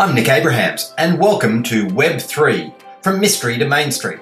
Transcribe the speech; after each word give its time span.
I'm 0.00 0.14
Nick 0.14 0.30
Abrahams, 0.30 0.94
and 0.96 1.18
welcome 1.18 1.62
to 1.64 1.86
Web3 1.88 2.72
From 3.02 3.20
Mystery 3.20 3.58
to 3.58 3.68
Mainstream, 3.68 4.20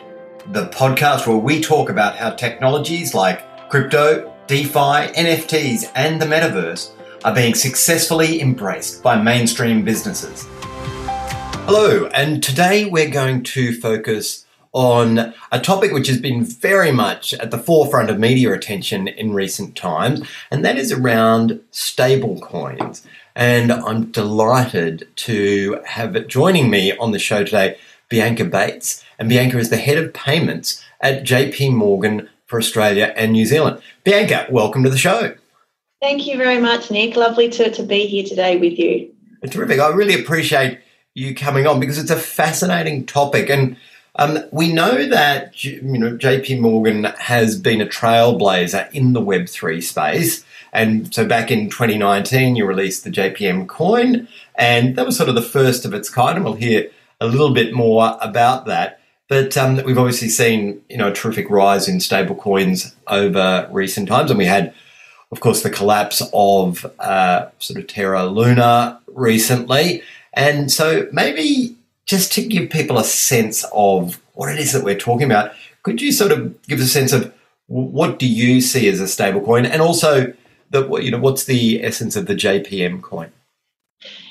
the 0.50 0.66
podcast 0.70 1.28
where 1.28 1.36
we 1.36 1.60
talk 1.60 1.88
about 1.88 2.16
how 2.16 2.30
technologies 2.30 3.14
like 3.14 3.70
crypto, 3.70 4.34
DeFi, 4.48 5.12
NFTs, 5.14 5.92
and 5.94 6.20
the 6.20 6.26
metaverse 6.26 6.90
are 7.24 7.32
being 7.32 7.54
successfully 7.54 8.40
embraced 8.40 9.04
by 9.04 9.22
mainstream 9.22 9.84
businesses. 9.84 10.48
Hello, 11.68 12.06
and 12.06 12.42
today 12.42 12.86
we're 12.86 13.08
going 13.08 13.44
to 13.44 13.72
focus 13.80 14.46
on 14.72 15.32
a 15.52 15.60
topic 15.60 15.92
which 15.92 16.08
has 16.08 16.20
been 16.20 16.44
very 16.44 16.90
much 16.90 17.34
at 17.34 17.52
the 17.52 17.58
forefront 17.58 18.10
of 18.10 18.18
media 18.18 18.52
attention 18.52 19.06
in 19.06 19.32
recent 19.32 19.76
times, 19.76 20.28
and 20.50 20.64
that 20.64 20.76
is 20.76 20.90
around 20.90 21.60
stablecoins. 21.70 23.06
And 23.38 23.70
I'm 23.70 24.10
delighted 24.10 25.06
to 25.14 25.80
have 25.86 26.26
joining 26.26 26.70
me 26.70 26.96
on 26.98 27.12
the 27.12 27.20
show 27.20 27.44
today, 27.44 27.78
Bianca 28.08 28.44
Bates. 28.44 29.04
And 29.16 29.28
Bianca 29.28 29.58
is 29.58 29.70
the 29.70 29.76
head 29.76 29.96
of 29.96 30.12
payments 30.12 30.84
at 31.00 31.22
JP 31.22 31.74
Morgan 31.74 32.28
for 32.46 32.58
Australia 32.58 33.14
and 33.16 33.30
New 33.30 33.46
Zealand. 33.46 33.80
Bianca, 34.02 34.48
welcome 34.50 34.82
to 34.82 34.90
the 34.90 34.98
show. 34.98 35.36
Thank 36.02 36.26
you 36.26 36.36
very 36.36 36.58
much, 36.58 36.90
Nick. 36.90 37.14
Lovely 37.14 37.48
to, 37.50 37.70
to 37.70 37.82
be 37.84 38.08
here 38.08 38.24
today 38.24 38.58
with 38.58 38.76
you. 38.76 39.14
Terrific. 39.48 39.78
I 39.78 39.90
really 39.90 40.20
appreciate 40.20 40.80
you 41.14 41.32
coming 41.32 41.64
on 41.64 41.78
because 41.78 41.98
it's 41.98 42.10
a 42.10 42.16
fascinating 42.16 43.06
topic. 43.06 43.50
And 43.50 43.76
um, 44.16 44.38
we 44.50 44.72
know 44.72 45.06
that 45.06 45.62
you 45.64 45.80
know 45.82 46.16
JP 46.16 46.60
Morgan 46.60 47.04
has 47.04 47.58
been 47.58 47.80
a 47.80 47.86
trailblazer 47.86 48.92
in 48.92 49.12
the 49.12 49.20
Web3 49.20 49.82
space. 49.82 50.44
And 50.72 51.12
so 51.14 51.26
back 51.26 51.50
in 51.50 51.70
2019, 51.70 52.56
you 52.56 52.66
released 52.66 53.04
the 53.04 53.10
JPM 53.10 53.66
coin, 53.66 54.28
and 54.54 54.96
that 54.96 55.06
was 55.06 55.16
sort 55.16 55.28
of 55.28 55.34
the 55.34 55.42
first 55.42 55.84
of 55.84 55.94
its 55.94 56.10
kind. 56.10 56.36
And 56.36 56.44
we'll 56.44 56.54
hear 56.54 56.90
a 57.20 57.26
little 57.26 57.54
bit 57.54 57.72
more 57.72 58.18
about 58.20 58.66
that. 58.66 59.00
But 59.28 59.56
um, 59.56 59.76
we've 59.84 59.98
obviously 59.98 60.28
seen, 60.28 60.82
you 60.88 60.96
know, 60.96 61.08
a 61.08 61.14
terrific 61.14 61.50
rise 61.50 61.88
in 61.88 61.98
stablecoins 61.98 62.94
over 63.06 63.68
recent 63.70 64.08
times, 64.08 64.30
and 64.30 64.38
we 64.38 64.46
had, 64.46 64.74
of 65.30 65.40
course, 65.40 65.62
the 65.62 65.70
collapse 65.70 66.22
of 66.32 66.86
uh, 66.98 67.48
sort 67.58 67.78
of 67.78 67.86
Terra 67.86 68.26
Luna 68.26 69.00
recently. 69.06 70.02
And 70.32 70.70
so 70.70 71.08
maybe 71.12 71.77
just 72.08 72.32
to 72.32 72.44
give 72.44 72.70
people 72.70 72.98
a 72.98 73.04
sense 73.04 73.64
of 73.72 74.20
what 74.32 74.50
it 74.50 74.58
is 74.58 74.72
that 74.72 74.82
we're 74.82 74.98
talking 74.98 75.26
about, 75.26 75.52
could 75.82 76.00
you 76.00 76.10
sort 76.10 76.32
of 76.32 76.60
give 76.62 76.80
us 76.80 76.86
a 76.86 76.88
sense 76.88 77.12
of 77.12 77.32
what 77.66 78.18
do 78.18 78.26
you 78.26 78.62
see 78.62 78.88
as 78.88 79.00
a 79.00 79.04
stablecoin, 79.04 79.68
and 79.68 79.82
also 79.82 80.32
the 80.70 80.90
you 80.96 81.10
know 81.10 81.18
what's 81.18 81.44
the 81.44 81.84
essence 81.84 82.16
of 82.16 82.26
the 82.26 82.34
JPM 82.34 83.02
coin? 83.02 83.30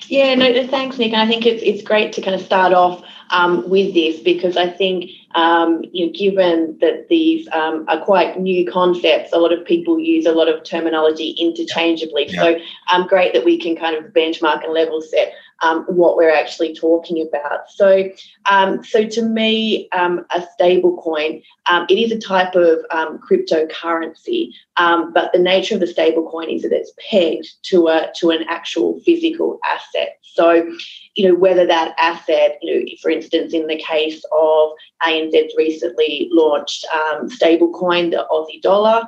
Yeah, 0.07 0.33
no, 0.35 0.67
thanks, 0.67 0.97
Nick. 0.97 1.13
And 1.13 1.21
I 1.21 1.27
think 1.27 1.45
it's 1.45 1.61
it's 1.63 1.83
great 1.83 2.11
to 2.13 2.21
kind 2.21 2.35
of 2.35 2.41
start 2.41 2.73
off 2.73 3.03
um, 3.29 3.69
with 3.69 3.93
this 3.93 4.19
because 4.21 4.57
I 4.57 4.69
think 4.69 5.11
um, 5.37 5.83
you 5.93 6.07
know, 6.07 6.11
given 6.11 6.77
that 6.81 7.07
these 7.09 7.47
um, 7.53 7.85
are 7.87 8.03
quite 8.03 8.39
new 8.39 8.69
concepts, 8.69 9.31
a 9.31 9.37
lot 9.37 9.53
of 9.53 9.63
people 9.65 9.99
use 9.99 10.25
a 10.25 10.31
lot 10.31 10.49
of 10.49 10.63
terminology 10.63 11.35
interchangeably. 11.39 12.25
Yeah. 12.27 12.41
So, 12.41 12.59
um, 12.91 13.07
great 13.07 13.33
that 13.33 13.45
we 13.45 13.59
can 13.59 13.75
kind 13.75 13.95
of 13.95 14.11
benchmark 14.13 14.63
and 14.63 14.73
level 14.73 14.99
set 14.99 15.33
um, 15.61 15.83
what 15.83 16.17
we're 16.17 16.33
actually 16.33 16.73
talking 16.73 17.27
about. 17.27 17.69
So, 17.69 18.09
um, 18.49 18.83
so 18.83 19.07
to 19.07 19.21
me, 19.21 19.89
um, 19.91 20.25
a 20.31 20.43
stable 20.53 20.97
coin, 20.97 21.43
um, 21.69 21.85
it 21.87 21.99
is 21.99 22.11
a 22.11 22.19
type 22.19 22.55
of 22.55 22.79
um, 22.89 23.19
cryptocurrency, 23.19 24.53
um, 24.77 25.13
but 25.13 25.31
the 25.33 25.39
nature 25.39 25.75
of 25.75 25.81
the 25.81 25.87
stable 25.87 26.29
coin 26.29 26.49
is 26.49 26.63
that 26.63 26.71
it's 26.71 26.93
pegged 27.09 27.47
to 27.63 27.87
a 27.87 28.11
to 28.15 28.31
an 28.31 28.43
actual 28.49 28.99
physical 29.01 29.59
asset. 29.63 30.17
So, 30.21 30.71
you 31.17 31.27
know, 31.27 31.35
whether 31.35 31.65
that 31.65 31.95
asset, 31.99 32.59
you 32.61 32.79
know, 32.79 32.85
for 33.01 33.09
instance, 33.09 33.53
in 33.53 33.65
the 33.65 33.75
case 33.77 34.23
of 34.31 34.71
ANZ's 35.03 35.53
recently 35.57 36.29
launched 36.31 36.85
stable 37.27 37.73
coin, 37.73 38.11
the 38.11 38.25
Aussie 38.31 38.61
dollar, 38.61 39.05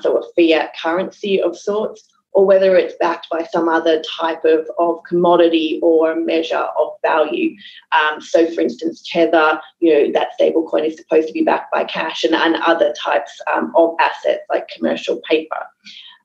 so 0.00 0.16
a 0.16 0.22
fiat 0.34 0.74
currency 0.82 1.40
of 1.40 1.56
sorts 1.56 2.08
or 2.32 2.46
whether 2.46 2.76
it's 2.76 2.94
backed 3.00 3.28
by 3.28 3.44
some 3.52 3.68
other 3.68 4.02
type 4.02 4.44
of, 4.44 4.68
of 4.78 5.02
commodity 5.06 5.80
or 5.82 6.14
measure 6.14 6.66
of 6.78 6.92
value. 7.02 7.56
Um, 7.92 8.20
so, 8.20 8.48
for 8.52 8.60
instance, 8.60 9.06
Tether, 9.10 9.60
you 9.80 9.92
know, 9.92 10.12
that 10.12 10.28
stablecoin 10.40 10.86
is 10.86 10.96
supposed 10.96 11.26
to 11.26 11.34
be 11.34 11.42
backed 11.42 11.72
by 11.72 11.84
cash 11.84 12.24
and, 12.24 12.34
and 12.34 12.56
other 12.56 12.94
types 13.02 13.32
um, 13.52 13.72
of 13.76 13.96
assets 14.00 14.44
like 14.48 14.68
commercial 14.68 15.20
paper. 15.28 15.58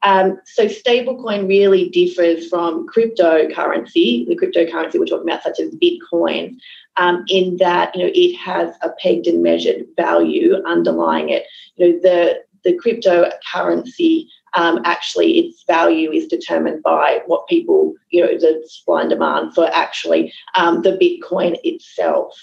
Um, 0.03 0.39
so 0.45 0.67
stablecoin 0.67 1.47
really 1.47 1.89
differs 1.89 2.47
from 2.47 2.87
cryptocurrency, 2.87 4.27
the 4.27 4.37
cryptocurrency 4.41 4.99
we're 4.99 5.05
talking 5.05 5.27
about, 5.27 5.43
such 5.43 5.59
as 5.59 5.71
Bitcoin, 5.75 6.57
um, 6.97 7.25
in 7.27 7.57
that 7.57 7.95
you 7.95 8.03
know 8.03 8.11
it 8.13 8.35
has 8.35 8.75
a 8.81 8.89
pegged 9.01 9.27
and 9.27 9.41
measured 9.41 9.85
value 9.95 10.55
underlying 10.65 11.29
it. 11.29 11.45
You 11.75 11.93
know 11.93 11.99
the 12.01 12.43
the 12.63 12.77
cryptocurrency 12.77 14.27
um, 14.55 14.79
actually 14.85 15.37
its 15.37 15.63
value 15.67 16.11
is 16.11 16.27
determined 16.27 16.81
by 16.81 17.21
what 17.25 17.47
people, 17.47 17.93
you 18.09 18.21
know, 18.21 18.37
the 18.37 18.63
supply 18.67 19.01
and 19.01 19.09
demand 19.09 19.53
for 19.53 19.69
actually 19.73 20.33
um, 20.55 20.81
the 20.81 20.91
Bitcoin 20.91 21.57
itself. 21.63 22.33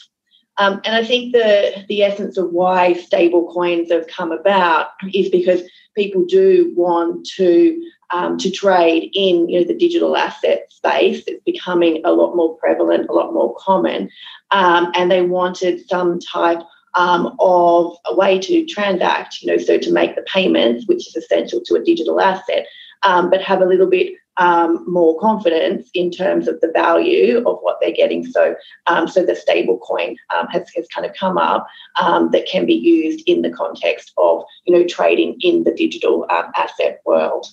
Um, 0.63 0.81
and 0.85 0.95
I 0.95 1.05
think 1.05 1.33
the 1.33 1.85
the 1.89 2.03
essence 2.03 2.37
of 2.37 2.53
why 2.53 2.93
stable 2.93 3.53
coins 3.53 3.91
have 3.91 4.07
come 4.07 4.31
about 4.31 4.91
is 5.13 5.29
because 5.29 5.63
people 5.97 6.25
do 6.25 6.73
want 6.77 7.27
to 7.37 7.83
um, 8.13 8.39
to 8.39 8.51
trade 8.51 9.11
in 9.13 9.49
you 9.49 9.59
know 9.59 9.67
the 9.67 9.77
digital 9.77 10.17
asset 10.17 10.67
space. 10.71 11.25
It's 11.27 11.43
becoming 11.45 12.01
a 12.05 12.13
lot 12.13 12.37
more 12.37 12.57
prevalent, 12.59 13.09
a 13.09 13.13
lot 13.13 13.35
more 13.35 13.57
common, 13.59 14.09
um, 14.53 14.93
and 14.95 15.11
they 15.11 15.23
wanted 15.23 15.89
some 15.89 16.21
type 16.21 16.61
um, 16.95 17.35
of 17.41 17.97
a 18.07 18.15
way 18.15 18.39
to 18.39 18.65
transact, 18.67 19.43
you 19.43 19.51
know, 19.51 19.57
so 19.57 19.79
to 19.79 19.93
make 19.93 20.15
the 20.15 20.23
payments, 20.23 20.87
which 20.87 21.09
is 21.09 21.17
essential 21.17 21.61
to 21.65 21.75
a 21.75 21.83
digital 21.83 22.21
asset, 22.21 22.67
um, 23.03 23.31
but 23.31 23.41
have 23.43 23.63
a 23.63 23.67
little 23.67 23.89
bit 23.89 24.13
um, 24.39 24.85
more 24.89 25.19
confidence 25.21 25.91
in 25.95 26.11
terms 26.11 26.49
of 26.49 26.61
the 26.61 26.71
value 26.73 27.39
of 27.39 27.59
what 27.61 27.79
they're 27.81 27.93
getting. 27.93 28.25
So, 28.27 28.55
um, 28.87 29.09
so 29.09 29.25
the 29.25 29.37
stable 29.37 29.79
coin 29.79 30.17
um, 30.35 30.47
has, 30.49 30.69
has 30.75 30.87
kind 30.95 31.07
of 31.07 31.15
come 31.15 31.39
up 31.39 31.67
um, 32.01 32.31
that 32.33 32.47
can 32.47 32.67
be 32.67 32.75
used 32.75 33.23
in 33.27 33.43
the 33.43 33.51
context 33.51 34.13
of, 34.17 34.43
you 34.65 34.75
know, 34.75 34.87
trading 34.87 35.37
in 35.41 35.65
the 35.65 35.73
digital 35.73 36.27
asset 36.31 37.01
world. 37.05 37.47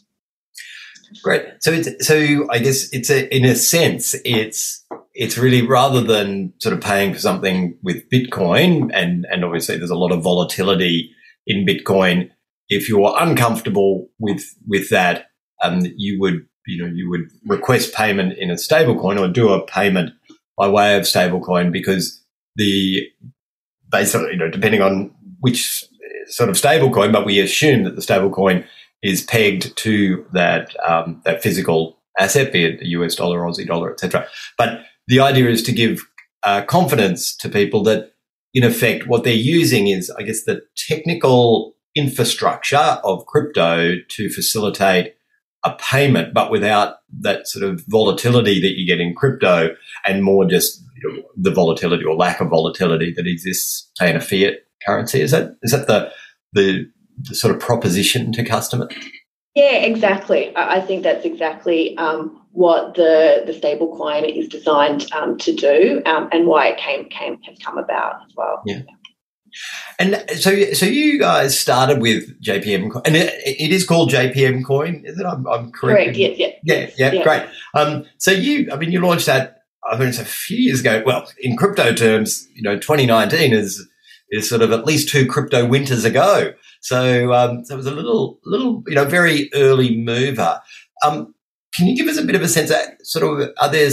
Great. 1.24 1.44
So 1.60 1.82
so 1.82 2.48
I 2.52 2.60
guess 2.60 2.94
it's 2.94 3.10
a 3.10 3.36
in 3.36 3.44
a 3.44 3.56
sense 3.56 4.16
it's 4.26 4.86
it's 5.16 5.40
really 5.40 5.66
rather 5.66 6.02
than 6.02 6.54
sort 6.60 6.74
of 6.74 6.82
paying 6.82 7.14
for 7.14 7.20
something 7.20 7.78
with 7.82 8.08
Bitcoin 8.10 8.92
and 8.94 9.26
and 9.32 9.44
obviously 9.44 9.78
there's 9.78 9.90
a 9.90 9.96
lot 9.96 10.12
of 10.12 10.22
volatility 10.22 11.12
in 11.48 11.66
Bitcoin. 11.66 12.30
If 12.68 12.88
you're 12.88 13.16
uncomfortable 13.20 14.10
with 14.20 14.44
with 14.68 14.90
that, 14.90 15.32
um, 15.64 15.82
you 15.98 16.20
would 16.20 16.46
you 16.70 16.84
know 16.84 16.92
you 16.94 17.10
would 17.10 17.30
request 17.46 17.94
payment 17.94 18.38
in 18.38 18.50
a 18.50 18.56
stablecoin 18.56 19.20
or 19.20 19.32
do 19.32 19.50
a 19.50 19.66
payment 19.66 20.12
by 20.58 20.68
way 20.68 20.96
of 20.96 21.04
stablecoin 21.04 21.72
because 21.72 22.22
the 22.56 23.08
basically 23.92 24.32
you 24.32 24.38
know 24.38 24.50
depending 24.50 24.82
on 24.82 25.12
which 25.40 25.86
sort 26.28 26.50
of 26.50 26.56
stablecoin, 26.56 27.12
but 27.12 27.26
we 27.26 27.40
assume 27.40 27.84
that 27.84 27.96
the 27.96 28.02
stablecoin 28.02 28.66
is 29.02 29.24
pegged 29.24 29.76
to 29.78 30.26
that 30.34 30.76
um, 30.88 31.22
that 31.26 31.42
physical 31.42 31.98
asset, 32.18 32.52
be 32.52 32.66
it 32.66 32.80
the 32.80 32.90
US 32.90 33.16
dollar, 33.16 33.40
Aussie 33.40 33.68
dollar, 33.68 33.92
etc. 33.92 34.28
But 34.58 34.82
the 35.08 35.20
idea 35.20 35.50
is 35.50 35.64
to 35.64 35.72
give 35.72 36.02
uh, 36.44 36.64
confidence 36.64 37.36
to 37.38 37.50
people 37.50 37.84
that, 37.84 38.14
in 38.54 38.64
effect, 38.64 39.08
what 39.08 39.24
they're 39.24 39.34
using 39.34 39.88
is, 39.88 40.10
I 40.12 40.24
guess, 40.24 40.44
the 40.44 40.62
technical 40.76 41.76
infrastructure 41.96 43.00
of 43.04 43.26
crypto 43.26 43.96
to 44.08 44.30
facilitate 44.30 45.16
a 45.64 45.76
payment, 45.76 46.34
but 46.34 46.52
without 46.52 46.98
that 47.20 47.48
sort 47.48 47.66
of 47.66 47.84
volatility 47.88 48.62
that 48.62 48.78
you 48.78 48.88
get 48.88 49.02
in 49.02 49.14
crypto, 49.14 49.76
and 50.06 50.24
more 50.24 50.46
just 50.46 50.82
you 51.02 51.12
know, 51.12 51.24
the 51.36 51.52
volatility 51.52 52.04
or 52.04 52.16
lack 52.16 52.40
of 52.40 52.50
volatility 52.50 53.14
that 53.16 53.28
exists, 53.28 53.90
say, 53.98 54.10
in 54.10 54.16
a 54.16 54.22
fiat 54.22 54.66
currency. 54.86 55.22
Is 55.22 55.32
that 55.32 55.58
is 55.62 55.72
that 55.72 55.88
the 55.88 56.12
the 56.54 56.90
the 57.18 57.36
sort 57.36 57.54
of 57.54 57.62
proposition 57.62 58.32
to 58.34 58.44
customers? 58.44 58.94
Yeah, 59.56 59.78
exactly. 59.78 60.56
I 60.56 60.80
think 60.80 61.04
that's 61.04 61.26
exactly 61.26 61.98
um, 61.98 62.46
what 62.52 62.96
the 62.96 63.44
the 63.46 63.54
stable 63.54 63.98
coin 63.98 64.24
is 64.24 64.48
designed 64.48 65.12
um, 65.12 65.38
to 65.40 65.54
do, 65.54 66.02
um, 66.06 66.30
and 66.32 66.48
why 66.48 66.68
it 66.68 66.78
came 66.78 67.10
came 67.10 67.42
has 67.44 67.58
come 67.60 67.78
about 67.78 68.22
as 68.26 68.36
well. 68.36 68.62
Yeah. 68.66 68.82
And 69.98 70.24
so, 70.38 70.74
so 70.74 70.86
you 70.86 71.20
guys 71.20 71.60
started 71.60 72.02
with 72.02 72.42
JPM, 72.42 72.92
coin, 72.92 73.02
and 73.06 73.16
it, 73.16 73.34
it 73.46 73.72
is 73.72 73.86
called 73.86 74.12
JPM 74.12 74.66
Coin, 74.66 75.04
is 75.06 75.20
it? 75.20 75.26
I'm, 75.26 75.46
I'm 75.48 75.72
correct. 75.72 76.16
Correct. 76.16 76.18
Yeah, 76.18 76.30
yeah, 76.30 76.48
yeah, 76.64 76.90
yeah, 76.98 77.12
yeah. 77.14 77.24
Great. 77.24 77.44
Um, 77.74 78.06
so 78.18 78.32
you, 78.32 78.70
I 78.72 78.78
mean, 78.78 78.92
you 78.92 79.02
launched 79.02 79.26
that. 79.28 79.64
I 79.90 79.98
think 79.98 80.10
it's 80.10 80.20
a 80.20 80.26
few 80.26 80.58
years 80.58 80.82
ago. 80.82 81.02
Well, 81.06 81.28
in 81.40 81.58
crypto 81.58 81.94
terms, 81.94 82.48
you 82.54 82.62
know, 82.62 82.78
2019 82.78 83.54
is 83.54 83.88
is 84.32 84.48
sort 84.48 84.62
of 84.62 84.72
at 84.72 84.86
least 84.86 85.10
two 85.10 85.26
crypto 85.26 85.66
winters 85.66 86.06
ago. 86.06 86.54
So, 86.82 87.34
um, 87.34 87.66
so 87.66 87.74
it 87.74 87.78
was 87.78 87.88
a 87.88 87.92
little, 87.92 88.40
little, 88.46 88.84
you 88.88 88.96
know, 88.96 89.06
very 89.06 89.50
early 89.54 89.98
mover. 89.98 90.62
Um, 91.04 91.34
can 91.74 91.88
you 91.88 91.96
give 91.96 92.08
us 92.08 92.18
a 92.18 92.26
bit 92.26 92.36
of 92.36 92.42
a 92.42 92.48
sense 92.48 92.70
of 92.70 92.78
sort 93.02 93.42
of 93.42 93.50
are 93.60 93.72
there 93.72 93.90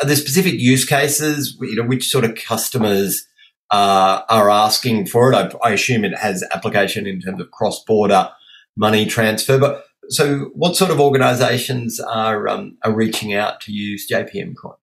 are 0.00 0.06
there 0.06 0.16
specific 0.16 0.54
use 0.54 0.84
cases? 0.84 1.56
You 1.60 1.76
know, 1.76 1.88
which 1.88 2.08
sort 2.08 2.24
of 2.24 2.34
customers 2.34 3.26
uh, 3.70 4.22
are 4.28 4.50
asking 4.50 5.06
for 5.06 5.32
it? 5.32 5.36
I, 5.36 5.68
I 5.68 5.72
assume 5.72 6.04
it 6.04 6.16
has 6.16 6.44
application 6.52 7.06
in 7.06 7.20
terms 7.20 7.40
of 7.40 7.50
cross 7.50 7.82
border 7.84 8.30
money 8.76 9.06
transfer, 9.06 9.58
but 9.58 9.84
so 10.08 10.50
what 10.54 10.76
sort 10.76 10.90
of 10.90 11.00
organisations 11.00 12.00
are 12.00 12.48
um, 12.48 12.78
are 12.84 12.92
reaching 12.92 13.34
out 13.34 13.60
to 13.62 13.72
use 13.72 14.08
JPM 14.08 14.54
Coin? 14.56 14.74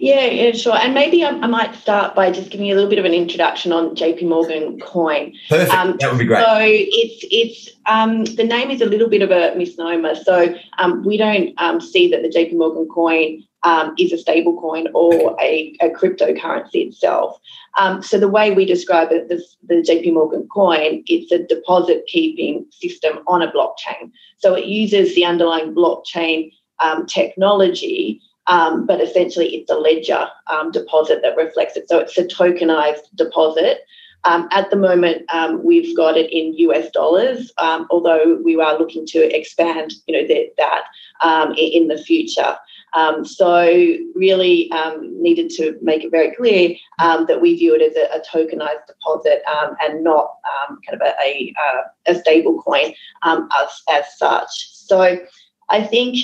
Yeah, 0.00 0.26
yeah, 0.26 0.52
sure. 0.52 0.76
And 0.76 0.94
maybe 0.94 1.24
I, 1.24 1.28
I, 1.28 1.46
might 1.46 1.74
start 1.74 2.14
by 2.14 2.30
just 2.30 2.50
giving 2.50 2.66
you 2.66 2.74
a 2.74 2.76
little 2.76 2.90
bit 2.90 2.98
of 2.98 3.04
an 3.04 3.12
introduction 3.12 3.70
on 3.70 3.94
JP 3.94 4.26
Morgan 4.26 4.80
Coin. 4.80 5.34
Perfect. 5.48 5.72
Um, 5.72 5.96
that 6.00 6.10
would 6.10 6.18
be 6.18 6.24
great. 6.24 6.44
So 6.44 6.58
it's 6.60 7.24
it's 7.30 7.76
um, 7.86 8.24
the 8.24 8.44
name 8.44 8.70
is 8.70 8.80
a 8.80 8.86
little 8.86 9.08
bit 9.08 9.22
of 9.22 9.30
a 9.30 9.54
misnomer. 9.56 10.14
So 10.14 10.54
um, 10.78 11.04
we 11.04 11.16
don't 11.16 11.52
um, 11.58 11.80
see 11.80 12.08
that 12.10 12.22
the 12.22 12.28
JP 12.28 12.54
Morgan 12.54 12.88
Coin 12.88 13.44
um, 13.62 13.94
is 13.98 14.12
a 14.12 14.18
stable 14.18 14.60
coin 14.60 14.88
or 14.94 15.36
a, 15.40 15.74
a 15.80 15.90
cryptocurrency 15.90 16.86
itself. 16.88 17.38
Um, 17.78 18.02
so 18.02 18.18
the 18.18 18.28
way 18.28 18.52
we 18.52 18.64
describe 18.64 19.10
it, 19.12 19.28
the, 19.28 19.42
the 19.66 19.82
JP 19.82 20.14
Morgan 20.14 20.48
coin, 20.52 21.02
it's 21.06 21.32
a 21.32 21.46
deposit 21.46 22.04
keeping 22.06 22.66
system 22.70 23.18
on 23.26 23.42
a 23.42 23.50
blockchain. 23.50 24.12
So 24.38 24.54
it 24.54 24.66
uses 24.66 25.14
the 25.14 25.24
underlying 25.24 25.74
blockchain 25.74 26.52
technology 27.08 28.20
um, 28.48 28.86
but 28.86 29.00
essentially 29.00 29.54
it's 29.54 29.70
a 29.70 29.74
ledger 29.74 30.26
um, 30.48 30.72
deposit 30.72 31.20
that 31.22 31.36
reflects 31.36 31.76
it. 31.76 31.88
So 31.88 31.98
it's 31.98 32.18
a 32.18 32.24
tokenized 32.24 33.02
deposit. 33.14 33.80
Um, 34.24 34.48
at 34.50 34.70
the 34.70 34.76
moment, 34.76 35.22
um, 35.32 35.62
we've 35.62 35.96
got 35.96 36.16
it 36.16 36.32
in 36.32 36.54
US 36.54 36.90
dollars, 36.90 37.52
um, 37.58 37.86
although 37.90 38.40
we 38.42 38.60
are 38.60 38.78
looking 38.78 39.06
to 39.06 39.36
expand, 39.36 39.92
you 40.06 40.14
know, 40.20 40.44
that 40.56 40.84
um, 41.22 41.52
in, 41.52 41.82
in 41.82 41.88
the 41.88 41.98
future. 41.98 42.56
Um, 42.94 43.24
so 43.24 43.66
really 44.14 44.70
um, 44.72 45.22
needed 45.22 45.50
to 45.50 45.78
make 45.82 46.04
it 46.04 46.10
very 46.10 46.34
clear 46.34 46.76
um, 47.00 47.26
that 47.26 47.40
we 47.40 47.56
view 47.56 47.74
it 47.74 47.82
as 47.82 47.96
a, 47.96 48.18
a 48.18 48.20
tokenized 48.20 48.86
deposit 48.86 49.42
and 49.80 50.02
not 50.04 50.34
kind 50.86 51.00
of 51.00 51.00
a, 51.00 51.14
a, 51.22 51.54
uh, 51.66 51.82
a 52.06 52.14
stable 52.18 52.62
coin 52.62 52.94
as, 53.24 53.82
as 53.90 54.04
such. 54.16 54.70
So 54.72 55.18
I 55.68 55.82
think, 55.82 56.16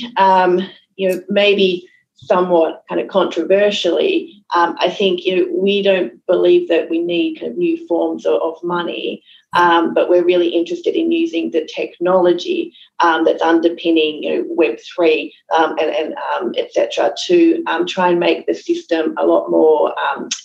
you 0.97 1.09
know, 1.09 1.23
maybe 1.29 1.89
somewhat 2.27 2.85
kind 2.89 3.01
of 3.01 3.09
controversially, 3.09 4.45
um, 4.55 4.77
I 4.79 4.91
think 4.91 5.25
you 5.25 5.37
know, 5.37 5.53
we 5.53 5.83
don't 5.83 6.25
believe 6.27 6.69
that 6.69 6.91
we 6.91 7.01
need 7.01 7.41
kind 7.41 7.53
of 7.53 7.59
new 7.59 7.87
forms 7.87 8.27
of, 8.27 8.41
of 8.43 8.63
money, 8.63 9.23
um, 9.55 9.95
but 9.95 10.09
we're 10.09 10.25
really 10.25 10.49
interested 10.49 10.95
in 10.97 11.13
using 11.13 11.51
the 11.51 11.69
technology 11.75 12.75
um, 13.01 13.25
that's 13.25 13.43
underpinning 13.43 14.23
you 14.23 14.37
know, 14.37 14.45
Web 14.49 14.79
three 14.95 15.35
um, 15.57 15.77
and, 15.79 15.91
and 15.91 16.15
um, 16.35 16.53
etc. 16.57 17.15
to 17.27 17.63
um, 17.67 17.87
try 17.87 18.09
and 18.09 18.21
make 18.21 18.47
the 18.47 18.55
system 18.55 19.15
a 19.17 19.27
lot 19.27 19.51
more 19.51 19.95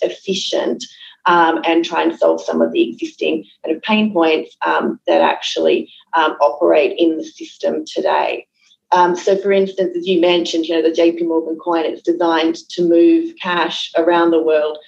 efficient. 0.02 0.84
and 1.26 1.84
try 1.84 2.02
and 2.02 2.18
solve 2.18 2.40
some 2.40 2.62
of 2.62 2.72
the 2.72 2.90
existing 2.90 3.44
kind 3.64 3.76
of 3.76 3.82
pain 3.82 4.12
points 4.12 4.56
that 5.06 5.20
actually 5.20 5.92
operate 6.14 6.98
in 6.98 7.16
the 7.16 7.24
system 7.24 7.84
today. 7.84 8.46
Um, 8.92 9.14
so, 9.14 9.36
for 9.36 9.52
instance, 9.52 9.96
as 9.96 10.06
you 10.06 10.20
mentioned, 10.20 10.66
you 10.66 10.74
know, 10.74 10.82
the 10.82 10.94
JP 10.94 11.28
Morgan 11.28 11.56
coin, 11.56 11.84
it's 11.84 12.02
designed 12.02 12.56
to 12.70 12.88
move 12.88 13.34
cash 13.40 13.92
around 13.96 14.30
the 14.30 14.42
world 14.42 14.78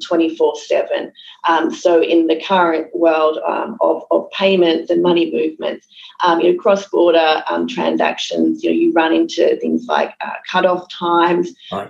24 0.00 0.56
7. 0.56 1.12
Um, 1.48 1.72
so, 1.72 2.02
in 2.02 2.26
the 2.26 2.40
current 2.40 2.94
world 2.94 3.38
um, 3.46 3.76
of, 3.80 4.04
of 4.10 4.30
payments 4.30 4.90
and 4.90 5.02
money 5.02 5.30
movements, 5.30 5.86
um, 6.24 6.40
you 6.40 6.52
know, 6.52 6.58
cross 6.58 6.88
border 6.88 7.42
um, 7.48 7.66
transactions, 7.66 8.62
you 8.62 8.70
know, 8.70 8.76
you 8.76 8.92
run 8.92 9.12
into 9.12 9.56
things 9.58 9.86
like 9.86 10.14
uh, 10.20 10.34
cut-off 10.50 10.88
times, 10.90 11.52
right. 11.72 11.88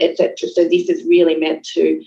etc. 0.00 0.48
So, 0.48 0.64
this 0.64 0.88
is 0.88 1.04
really 1.04 1.36
meant 1.36 1.64
to 1.74 2.02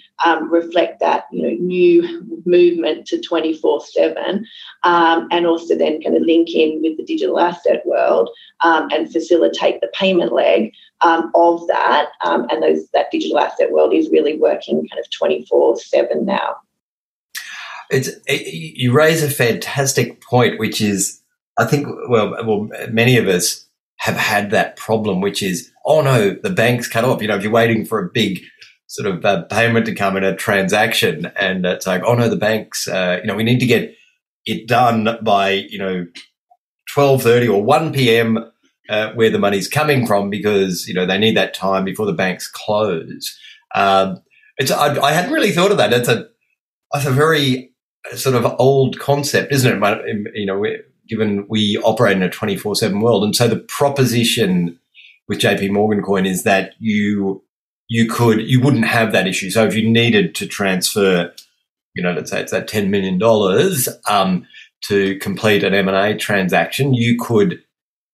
reflect 0.49 0.99
that, 0.99 1.25
you 1.31 1.43
know, 1.43 1.55
new 1.59 2.25
movement 2.45 3.07
to 3.07 3.21
24 3.21 3.81
7 3.85 4.45
and 4.83 5.45
also 5.45 5.75
then 5.77 6.01
kind 6.01 6.15
of 6.15 6.23
link 6.23 6.49
in 6.53 6.81
with 6.81 6.97
the 6.97 7.03
digital 7.03 7.39
asset 7.39 7.85
world 7.85 8.29
and 8.61 9.11
facilitate 9.11 9.79
the 9.81 9.89
payment 9.93 10.33
leg 10.33 10.73
um, 11.01 11.31
of 11.35 11.65
that. 11.67 12.09
Um, 12.23 12.47
and 12.49 12.61
those 12.61 12.87
that 12.93 13.11
digital 13.11 13.39
asset 13.39 13.71
world 13.71 13.93
is 13.93 14.09
really 14.09 14.37
working 14.37 14.87
kind 14.87 14.99
of 14.99 15.09
24 15.11 15.77
7 15.77 16.25
now. 16.25 16.55
It's, 17.89 18.09
it, 18.27 18.53
you 18.53 18.91
raise 18.91 19.23
a 19.23 19.29
fantastic 19.29 20.21
point, 20.21 20.59
which 20.59 20.79
is, 20.79 21.21
I 21.57 21.65
think, 21.65 21.87
well, 22.07 22.35
well, 22.45 22.69
many 22.91 23.17
of 23.17 23.27
us 23.27 23.65
have 23.97 24.15
had 24.15 24.51
that 24.51 24.77
problem, 24.77 25.21
which 25.21 25.41
is, 25.41 25.71
oh 25.85 26.01
no, 26.01 26.31
the 26.31 26.51
bank's 26.51 26.87
cut 26.87 27.03
off. 27.03 27.21
You 27.21 27.27
know, 27.27 27.35
if 27.35 27.43
you're 27.43 27.51
waiting 27.51 27.85
for 27.85 27.99
a 27.99 28.09
big 28.09 28.41
sort 28.87 29.07
of 29.07 29.25
uh, 29.25 29.43
payment 29.43 29.85
to 29.87 29.95
come 29.95 30.17
in 30.17 30.23
a 30.23 30.35
transaction, 30.35 31.31
and 31.35 31.65
it's 31.65 31.87
like, 31.87 32.03
oh 32.05 32.13
no, 32.13 32.29
the 32.29 32.35
bank's, 32.35 32.87
uh, 32.87 33.19
you 33.21 33.27
know, 33.27 33.35
we 33.35 33.43
need 33.43 33.59
to 33.59 33.65
get 33.65 33.95
it 34.45 34.67
done 34.67 35.17
by, 35.21 35.49
you 35.49 35.79
know, 35.79 36.05
12.30 36.95 37.53
or 37.53 37.63
1 37.63 37.93
p.m 37.93 38.51
uh, 38.89 39.13
where 39.13 39.29
the 39.29 39.39
money's 39.39 39.67
coming 39.67 40.05
from 40.07 40.29
because 40.29 40.87
you 40.87 40.93
know 40.93 41.05
they 41.05 41.17
need 41.17 41.37
that 41.37 41.53
time 41.53 41.85
before 41.85 42.05
the 42.05 42.13
banks 42.13 42.47
close. 42.47 43.37
Um, 43.75 44.21
it's 44.57 44.71
I, 44.71 44.99
I, 44.99 45.11
hadn't 45.11 45.31
really 45.31 45.51
thought 45.51 45.71
of 45.71 45.77
that. 45.77 45.93
It's 45.93 46.09
a 46.09 46.27
it's 46.95 47.05
a 47.05 47.11
very 47.11 47.71
sort 48.15 48.35
of 48.35 48.55
old 48.57 48.99
concept, 48.99 49.53
isn't 49.53 49.83
it? 49.83 50.31
You 50.33 50.45
know, 50.45 50.65
given 51.07 51.45
we 51.47 51.77
operate 51.83 52.17
in 52.17 52.23
a 52.23 52.29
twenty 52.29 52.57
four 52.57 52.75
seven 52.75 52.99
world, 52.99 53.23
and 53.23 53.35
so 53.35 53.47
the 53.47 53.57
proposition 53.59 54.79
with 55.27 55.39
JP 55.39 55.71
Morgan 55.71 56.03
Coin 56.03 56.25
is 56.25 56.43
that 56.43 56.73
you 56.79 57.43
you 57.87 58.09
could 58.09 58.41
you 58.41 58.59
wouldn't 58.59 58.85
have 58.85 59.11
that 59.11 59.27
issue. 59.27 59.51
So 59.51 59.65
if 59.65 59.75
you 59.75 59.87
needed 59.87 60.33
to 60.35 60.47
transfer, 60.47 61.31
you 61.93 62.01
know, 62.01 62.11
let's 62.11 62.31
say 62.31 62.41
it's 62.41 62.51
that 62.51 62.67
ten 62.67 62.89
million 62.89 63.19
dollars 63.19 63.87
um, 64.09 64.47
to 64.85 65.17
complete 65.19 65.63
an 65.63 65.75
M 65.75 65.87
and 65.87 65.95
A 65.95 66.17
transaction, 66.17 66.95
you 66.95 67.19
could 67.19 67.61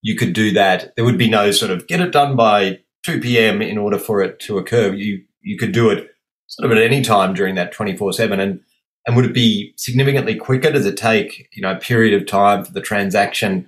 you 0.06 0.16
could 0.16 0.34
do 0.34 0.52
that. 0.52 0.96
There 0.96 1.04
would 1.04 1.18
be 1.18 1.28
no 1.28 1.50
sort 1.50 1.72
of 1.72 1.88
get 1.88 2.00
it 2.00 2.12
done 2.12 2.36
by 2.36 2.78
2 3.06 3.20
p.m. 3.22 3.60
in 3.60 3.80
order 3.80 3.98
for 3.98 4.22
it 4.22 4.40
to 4.42 4.60
occur. 4.60 4.94
You 4.94 5.24
you 5.42 5.58
could 5.58 5.72
do 5.72 5.90
it 5.90 6.12
sort 6.46 6.72
of 6.72 6.78
at 6.78 6.84
any 6.84 7.02
time 7.02 7.34
during 7.34 7.56
that 7.56 7.74
24/7 7.74 8.40
and 8.40 8.60
and 9.08 9.16
would 9.16 9.26
it 9.26 9.34
be 9.34 9.74
significantly 9.78 10.36
quicker? 10.36 10.72
Does 10.72 10.86
it 10.86 10.96
take, 10.96 11.50
you 11.54 11.64
know, 11.64 11.72
a 11.72 11.80
period 11.80 12.14
of 12.14 12.28
time 12.28 12.64
for 12.64 12.72
the 12.72 12.82
transaction 12.82 13.68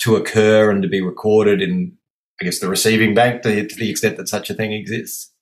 to 0.00 0.16
occur 0.16 0.72
and 0.72 0.82
to 0.82 0.88
be 0.88 1.00
recorded 1.00 1.62
in 1.62 1.96
I 2.40 2.44
guess 2.44 2.58
the 2.58 2.68
receiving 2.68 3.14
bank 3.14 3.42
to, 3.42 3.66
to 3.66 3.76
the 3.76 3.88
extent 3.88 4.16
that 4.16 4.28
such 4.28 4.50
a 4.50 4.54
thing 4.54 4.72
exists? 4.72 5.32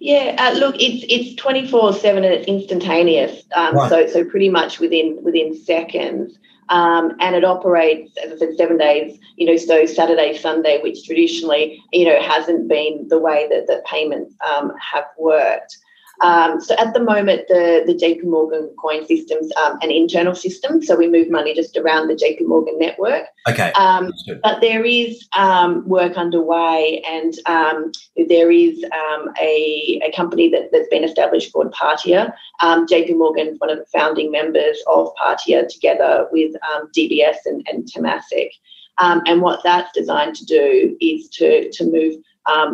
Yeah, 0.00 0.34
uh, 0.38 0.58
look, 0.58 0.74
it's 0.80 1.04
it's 1.08 1.40
twenty 1.40 1.68
four 1.68 1.92
seven 1.92 2.24
and 2.24 2.34
it's 2.34 2.48
instantaneous. 2.48 3.44
Um, 3.54 3.76
right. 3.76 3.88
So 3.88 4.06
so 4.08 4.24
pretty 4.24 4.48
much 4.48 4.80
within 4.80 5.20
within 5.22 5.54
seconds. 5.54 6.36
Um, 6.70 7.16
and 7.20 7.34
it 7.34 7.44
operates, 7.44 8.16
as 8.18 8.32
I 8.32 8.36
said, 8.36 8.56
seven 8.56 8.76
days, 8.76 9.18
you 9.36 9.46
know, 9.46 9.56
so 9.56 9.86
Saturday, 9.86 10.36
Sunday, 10.36 10.80
which 10.82 11.04
traditionally, 11.04 11.82
you 11.92 12.04
know, 12.04 12.20
hasn't 12.20 12.68
been 12.68 13.06
the 13.08 13.18
way 13.18 13.48
that 13.50 13.66
the 13.66 13.82
payments 13.86 14.34
um, 14.48 14.72
have 14.80 15.06
worked. 15.18 15.78
Um, 16.20 16.60
so 16.60 16.74
at 16.78 16.94
the 16.94 17.00
moment, 17.00 17.42
the, 17.48 17.84
the 17.86 17.94
JP 17.94 18.24
Morgan 18.24 18.70
coin 18.78 19.06
system's 19.06 19.50
um, 19.64 19.78
an 19.82 19.90
internal 19.90 20.34
system. 20.34 20.82
So 20.82 20.96
we 20.96 21.08
move 21.08 21.30
money 21.30 21.54
just 21.54 21.76
around 21.76 22.08
the 22.08 22.14
JP 22.14 22.46
Morgan 22.46 22.78
network. 22.78 23.26
Okay. 23.48 23.72
Um, 23.72 24.12
but 24.42 24.60
there 24.60 24.84
is 24.84 25.26
um, 25.36 25.88
work 25.88 26.16
underway, 26.16 27.02
and 27.08 27.34
um, 27.46 27.92
there 28.28 28.50
is 28.50 28.84
um, 28.84 29.28
a, 29.40 30.00
a 30.04 30.12
company 30.14 30.50
that, 30.50 30.70
that's 30.72 30.88
been 30.88 31.04
established 31.04 31.52
called 31.52 31.72
Partior. 31.72 32.32
JP 32.62 33.16
Morgan 33.16 33.48
is 33.48 33.60
one 33.60 33.70
of 33.70 33.78
the 33.78 33.86
founding 33.86 34.30
members 34.30 34.78
of 34.88 35.12
Partior, 35.14 35.68
together 35.68 36.26
with 36.32 36.54
DBS 36.96 37.36
and, 37.46 37.66
and 37.70 37.86
Temasek. 37.86 38.50
and 38.98 39.40
what 39.40 39.60
that's 39.62 39.92
designed 39.92 40.34
to 40.36 40.44
do 40.44 40.96
is 41.00 41.28
to, 41.30 41.70
to 41.70 41.84
move 41.84 42.16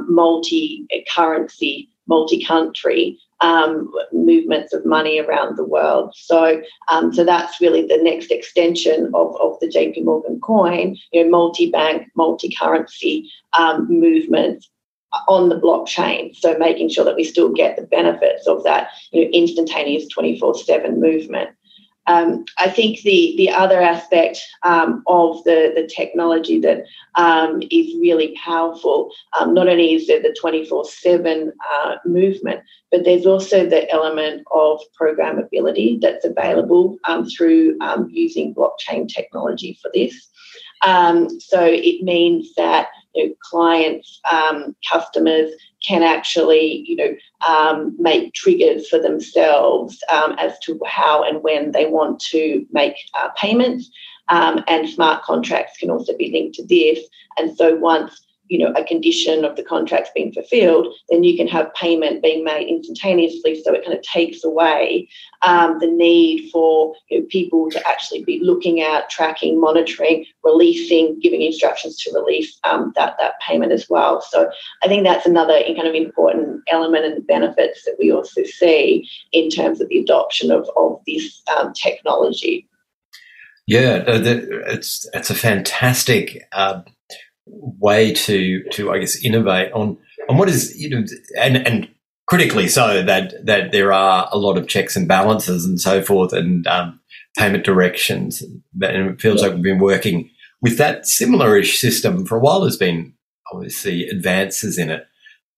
multi 0.08 0.86
currency 1.14 1.90
multi 2.06 2.44
country 2.44 3.18
um, 3.40 3.92
movements 4.12 4.72
of 4.72 4.86
money 4.86 5.20
around 5.20 5.56
the 5.56 5.64
world. 5.64 6.14
So, 6.16 6.62
um, 6.88 7.12
so 7.12 7.24
that's 7.24 7.60
really 7.60 7.82
the 7.82 8.00
next 8.00 8.30
extension 8.30 9.10
of, 9.14 9.36
of 9.40 9.58
the 9.60 9.68
JP 9.68 10.04
Morgan 10.04 10.40
coin, 10.40 10.96
you 11.12 11.24
know, 11.24 11.30
multi-bank, 11.30 12.08
multi-currency 12.14 13.30
um, 13.58 13.86
movements 13.88 14.70
on 15.28 15.48
the 15.48 15.60
blockchain. 15.60 16.34
So 16.36 16.58
making 16.58 16.88
sure 16.88 17.04
that 17.04 17.16
we 17.16 17.24
still 17.24 17.52
get 17.52 17.76
the 17.76 17.82
benefits 17.82 18.46
of 18.46 18.64
that, 18.64 18.88
you 19.12 19.24
know, 19.24 19.30
instantaneous 19.32 20.06
24/7 20.12 20.98
movement. 20.98 21.50
Um, 22.06 22.44
I 22.58 22.68
think 22.68 23.00
the 23.02 23.34
the 23.36 23.50
other 23.50 23.80
aspect 23.80 24.40
um, 24.62 25.02
of 25.06 25.42
the 25.44 25.72
the 25.74 25.86
technology 25.86 26.60
that 26.60 26.84
um, 27.14 27.62
is 27.70 27.94
really 28.00 28.36
powerful, 28.44 29.10
um, 29.38 29.54
not 29.54 29.68
only 29.68 29.94
is 29.94 30.06
there 30.06 30.20
the 30.20 30.36
twenty 30.38 30.64
four 30.66 30.84
seven 30.84 31.52
uh, 31.72 31.96
movement, 32.04 32.60
but 32.90 33.04
there's 33.04 33.26
also 33.26 33.66
the 33.66 33.90
element 33.90 34.42
of 34.52 34.80
programmability 35.00 36.00
that's 36.00 36.24
available 36.24 36.98
um, 37.08 37.26
through 37.28 37.76
um, 37.80 38.08
using 38.10 38.54
blockchain 38.54 39.08
technology 39.08 39.78
for 39.80 39.90
this. 39.94 40.28
so 40.82 41.64
it 41.64 42.02
means 42.02 42.54
that 42.56 42.88
you 43.14 43.28
know, 43.28 43.34
clients, 43.42 44.20
um, 44.30 44.74
customers 44.90 45.50
can 45.86 46.02
actually, 46.02 46.84
you 46.86 46.96
know, 46.96 47.14
um, 47.46 47.94
make 47.98 48.32
triggers 48.32 48.88
for 48.88 48.98
themselves 48.98 50.02
um, 50.10 50.32
as 50.38 50.58
to 50.60 50.78
how 50.86 51.22
and 51.22 51.42
when 51.42 51.72
they 51.72 51.86
want 51.86 52.20
to 52.20 52.66
make 52.72 52.96
uh, 53.14 53.28
payments. 53.36 53.90
Um, 54.30 54.64
and 54.68 54.88
smart 54.88 55.22
contracts 55.22 55.76
can 55.76 55.90
also 55.90 56.16
be 56.16 56.32
linked 56.32 56.54
to 56.54 56.66
this. 56.66 57.00
And 57.36 57.54
so 57.54 57.76
once 57.76 58.24
you 58.54 58.60
know 58.64 58.72
a 58.76 58.84
condition 58.84 59.44
of 59.44 59.56
the 59.56 59.64
contracts 59.64 60.10
being 60.14 60.32
fulfilled, 60.32 60.86
then 61.10 61.24
you 61.24 61.36
can 61.36 61.48
have 61.48 61.74
payment 61.74 62.22
being 62.22 62.44
made 62.44 62.68
instantaneously. 62.68 63.60
So 63.60 63.74
it 63.74 63.84
kind 63.84 63.98
of 63.98 64.04
takes 64.04 64.44
away 64.44 65.08
um, 65.42 65.80
the 65.80 65.88
need 65.88 66.50
for 66.52 66.94
you 67.10 67.18
know, 67.18 67.26
people 67.30 67.68
to 67.72 67.84
actually 67.84 68.22
be 68.22 68.38
looking 68.40 68.80
at, 68.80 69.10
tracking, 69.10 69.60
monitoring, 69.60 70.24
releasing, 70.44 71.18
giving 71.18 71.42
instructions 71.42 71.96
to 72.02 72.12
release 72.14 72.56
um, 72.62 72.92
that 72.94 73.16
that 73.18 73.40
payment 73.40 73.72
as 73.72 73.90
well. 73.90 74.20
So 74.20 74.48
I 74.84 74.86
think 74.86 75.02
that's 75.02 75.26
another 75.26 75.60
kind 75.64 75.88
of 75.88 75.94
important 75.94 76.62
element 76.68 77.06
and 77.06 77.26
benefits 77.26 77.84
that 77.86 77.96
we 77.98 78.12
also 78.12 78.44
see 78.44 79.08
in 79.32 79.50
terms 79.50 79.80
of 79.80 79.88
the 79.88 79.98
adoption 79.98 80.52
of 80.52 80.70
of 80.76 81.00
this 81.08 81.42
um, 81.56 81.72
technology. 81.72 82.68
Yeah, 83.66 84.04
it's 84.06 85.08
it's 85.12 85.30
a 85.30 85.34
fantastic 85.34 86.46
uh, 86.52 86.82
way 87.46 88.12
to 88.12 88.62
to 88.70 88.92
I 88.92 88.98
guess 88.98 89.22
innovate 89.24 89.72
on 89.72 89.98
on 90.28 90.38
what 90.38 90.48
is 90.48 90.76
you 90.76 90.90
know 90.90 91.04
and 91.38 91.56
and 91.56 91.88
critically 92.26 92.68
so 92.68 93.02
that 93.02 93.34
that 93.44 93.72
there 93.72 93.92
are 93.92 94.28
a 94.32 94.38
lot 94.38 94.56
of 94.56 94.68
checks 94.68 94.96
and 94.96 95.06
balances 95.06 95.64
and 95.64 95.80
so 95.80 96.02
forth 96.02 96.32
and 96.32 96.66
um, 96.66 97.00
payment 97.36 97.64
directions 97.64 98.42
and 98.42 98.62
it 98.80 99.20
feels 99.20 99.40
yeah. 99.40 99.48
like 99.48 99.54
we've 99.54 99.64
been 99.64 99.78
working 99.78 100.30
with 100.62 100.78
that 100.78 101.02
similarish 101.02 101.76
system 101.76 102.24
for 102.24 102.36
a 102.36 102.40
while. 102.40 102.60
There's 102.60 102.78
been 102.78 103.12
obviously 103.52 104.08
advances 104.08 104.78
in 104.78 104.90
it, 104.90 105.06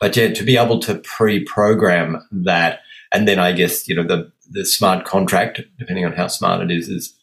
but 0.00 0.16
yeah, 0.16 0.32
to 0.32 0.42
be 0.42 0.56
able 0.56 0.80
to 0.80 0.96
pre-program 0.96 2.26
that 2.32 2.80
and 3.12 3.28
then 3.28 3.38
I 3.38 3.52
guess 3.52 3.88
you 3.88 3.94
know 3.94 4.04
the 4.04 4.32
the 4.50 4.64
smart 4.64 5.04
contract, 5.04 5.60
depending 5.78 6.04
on 6.04 6.12
how 6.12 6.28
smart 6.28 6.62
it 6.62 6.70
is, 6.70 6.88
is 6.88 7.14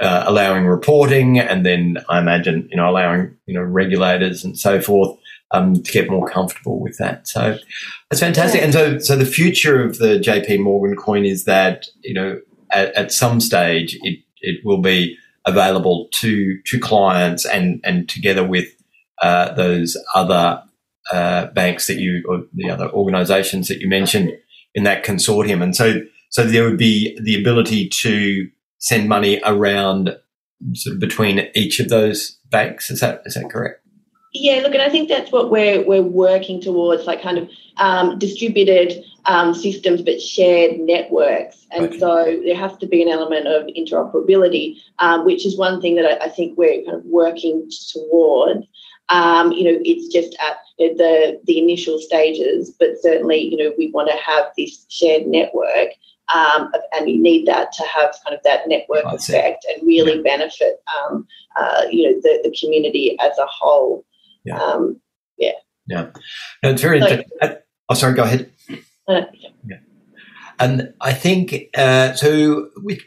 uh, 0.00 0.24
allowing 0.26 0.66
reporting, 0.66 1.38
and 1.38 1.64
then 1.64 1.98
I 2.08 2.18
imagine 2.18 2.68
you 2.70 2.76
know 2.76 2.88
allowing 2.88 3.36
you 3.46 3.54
know 3.54 3.62
regulators 3.62 4.44
and 4.44 4.58
so 4.58 4.80
forth 4.80 5.18
um, 5.52 5.82
to 5.82 5.92
get 5.92 6.10
more 6.10 6.28
comfortable 6.28 6.80
with 6.80 6.98
that. 6.98 7.28
So 7.28 7.56
that's 8.10 8.20
fantastic. 8.20 8.60
Yeah. 8.60 8.64
And 8.64 8.72
so 8.72 8.98
so 8.98 9.16
the 9.16 9.26
future 9.26 9.82
of 9.82 9.98
the 9.98 10.18
JP 10.18 10.60
Morgan 10.60 10.96
coin 10.96 11.24
is 11.24 11.44
that 11.44 11.86
you 12.02 12.14
know 12.14 12.40
at, 12.70 12.92
at 12.94 13.12
some 13.12 13.40
stage 13.40 13.98
it 14.02 14.20
it 14.40 14.64
will 14.64 14.80
be 14.80 15.16
available 15.46 16.08
to 16.12 16.60
to 16.62 16.78
clients 16.78 17.46
and 17.46 17.80
and 17.84 18.08
together 18.08 18.46
with 18.46 18.68
uh, 19.22 19.52
those 19.54 19.96
other 20.14 20.62
uh, 21.12 21.46
banks 21.48 21.86
that 21.86 21.98
you 21.98 22.24
or 22.28 22.44
the 22.54 22.70
other 22.70 22.90
organisations 22.90 23.68
that 23.68 23.80
you 23.80 23.88
mentioned 23.88 24.32
in 24.74 24.84
that 24.84 25.04
consortium. 25.04 25.62
And 25.62 25.76
so 25.76 26.00
so 26.30 26.44
there 26.44 26.64
would 26.64 26.78
be 26.78 27.16
the 27.22 27.38
ability 27.38 27.88
to 27.88 28.48
send 28.84 29.08
money 29.08 29.40
around 29.46 30.14
sort 30.74 30.94
of 30.94 31.00
between 31.00 31.48
each 31.54 31.80
of 31.80 31.88
those 31.88 32.38
banks. 32.50 32.90
Is 32.90 33.00
that 33.00 33.22
is 33.24 33.34
that 33.34 33.50
correct? 33.50 33.80
Yeah, 34.34 34.60
look, 34.62 34.74
and 34.74 34.82
I 34.82 34.90
think 34.90 35.08
that's 35.08 35.32
what 35.32 35.50
we're 35.50 35.82
we're 35.86 36.02
working 36.02 36.60
towards, 36.60 37.06
like 37.06 37.22
kind 37.22 37.38
of 37.38 37.48
um, 37.78 38.18
distributed 38.18 39.02
um, 39.24 39.54
systems 39.54 40.02
but 40.02 40.20
shared 40.20 40.78
networks, 40.80 41.66
and 41.70 41.86
okay. 41.86 41.98
so 41.98 42.40
there 42.44 42.56
has 42.56 42.76
to 42.78 42.86
be 42.86 43.00
an 43.00 43.08
element 43.08 43.46
of 43.46 43.66
interoperability, 43.68 44.76
um, 44.98 45.24
which 45.24 45.46
is 45.46 45.56
one 45.56 45.80
thing 45.80 45.96
that 45.96 46.04
I, 46.04 46.26
I, 46.26 46.28
think 46.28 46.58
we're 46.58 46.84
kind 46.84 46.98
of 46.98 47.04
working 47.06 47.70
towards. 47.92 48.66
Um, 49.08 49.52
you 49.52 49.64
know, 49.64 49.78
it's 49.82 50.12
just 50.12 50.36
at 50.40 50.58
the 50.78 51.40
the 51.44 51.58
initial 51.58 51.98
stages, 51.98 52.70
but 52.78 53.00
certainly, 53.00 53.38
you 53.38 53.56
know, 53.56 53.72
we 53.78 53.90
want 53.92 54.10
to 54.10 54.16
have 54.16 54.46
this 54.58 54.84
shared 54.90 55.26
network 55.26 55.90
um, 56.32 56.70
and 56.96 57.10
you 57.10 57.20
need 57.20 57.46
that 57.46 57.72
to 57.72 57.82
have 57.82 58.14
kind 58.24 58.34
of 58.36 58.42
that 58.44 58.66
network 58.66 59.04
effect 59.06 59.66
and 59.68 59.86
really 59.86 60.16
yeah. 60.16 60.22
benefit, 60.22 60.82
um, 60.96 61.26
uh, 61.56 61.82
you 61.90 62.08
know, 62.08 62.20
the, 62.22 62.40
the 62.44 62.56
community 62.58 63.16
as 63.20 63.36
a 63.38 63.46
whole. 63.46 64.04
Yeah. 64.44 64.58
Um, 64.58 65.00
yeah. 65.36 65.52
Yeah. 65.86 66.10
No, 66.62 66.70
it's 66.70 66.82
very 66.82 67.00
so, 67.00 67.06
interesting. 67.06 67.38
Uh, 67.42 67.54
oh, 67.88 67.94
sorry, 67.94 68.14
go 68.14 68.22
ahead. 68.22 68.50
Uh, 69.06 69.22
yeah. 69.34 69.48
yeah. 69.68 69.76
And 70.58 70.94
I 71.00 71.12
think 71.12 71.68
uh, 71.76 72.14
so 72.14 72.70
with 72.76 73.00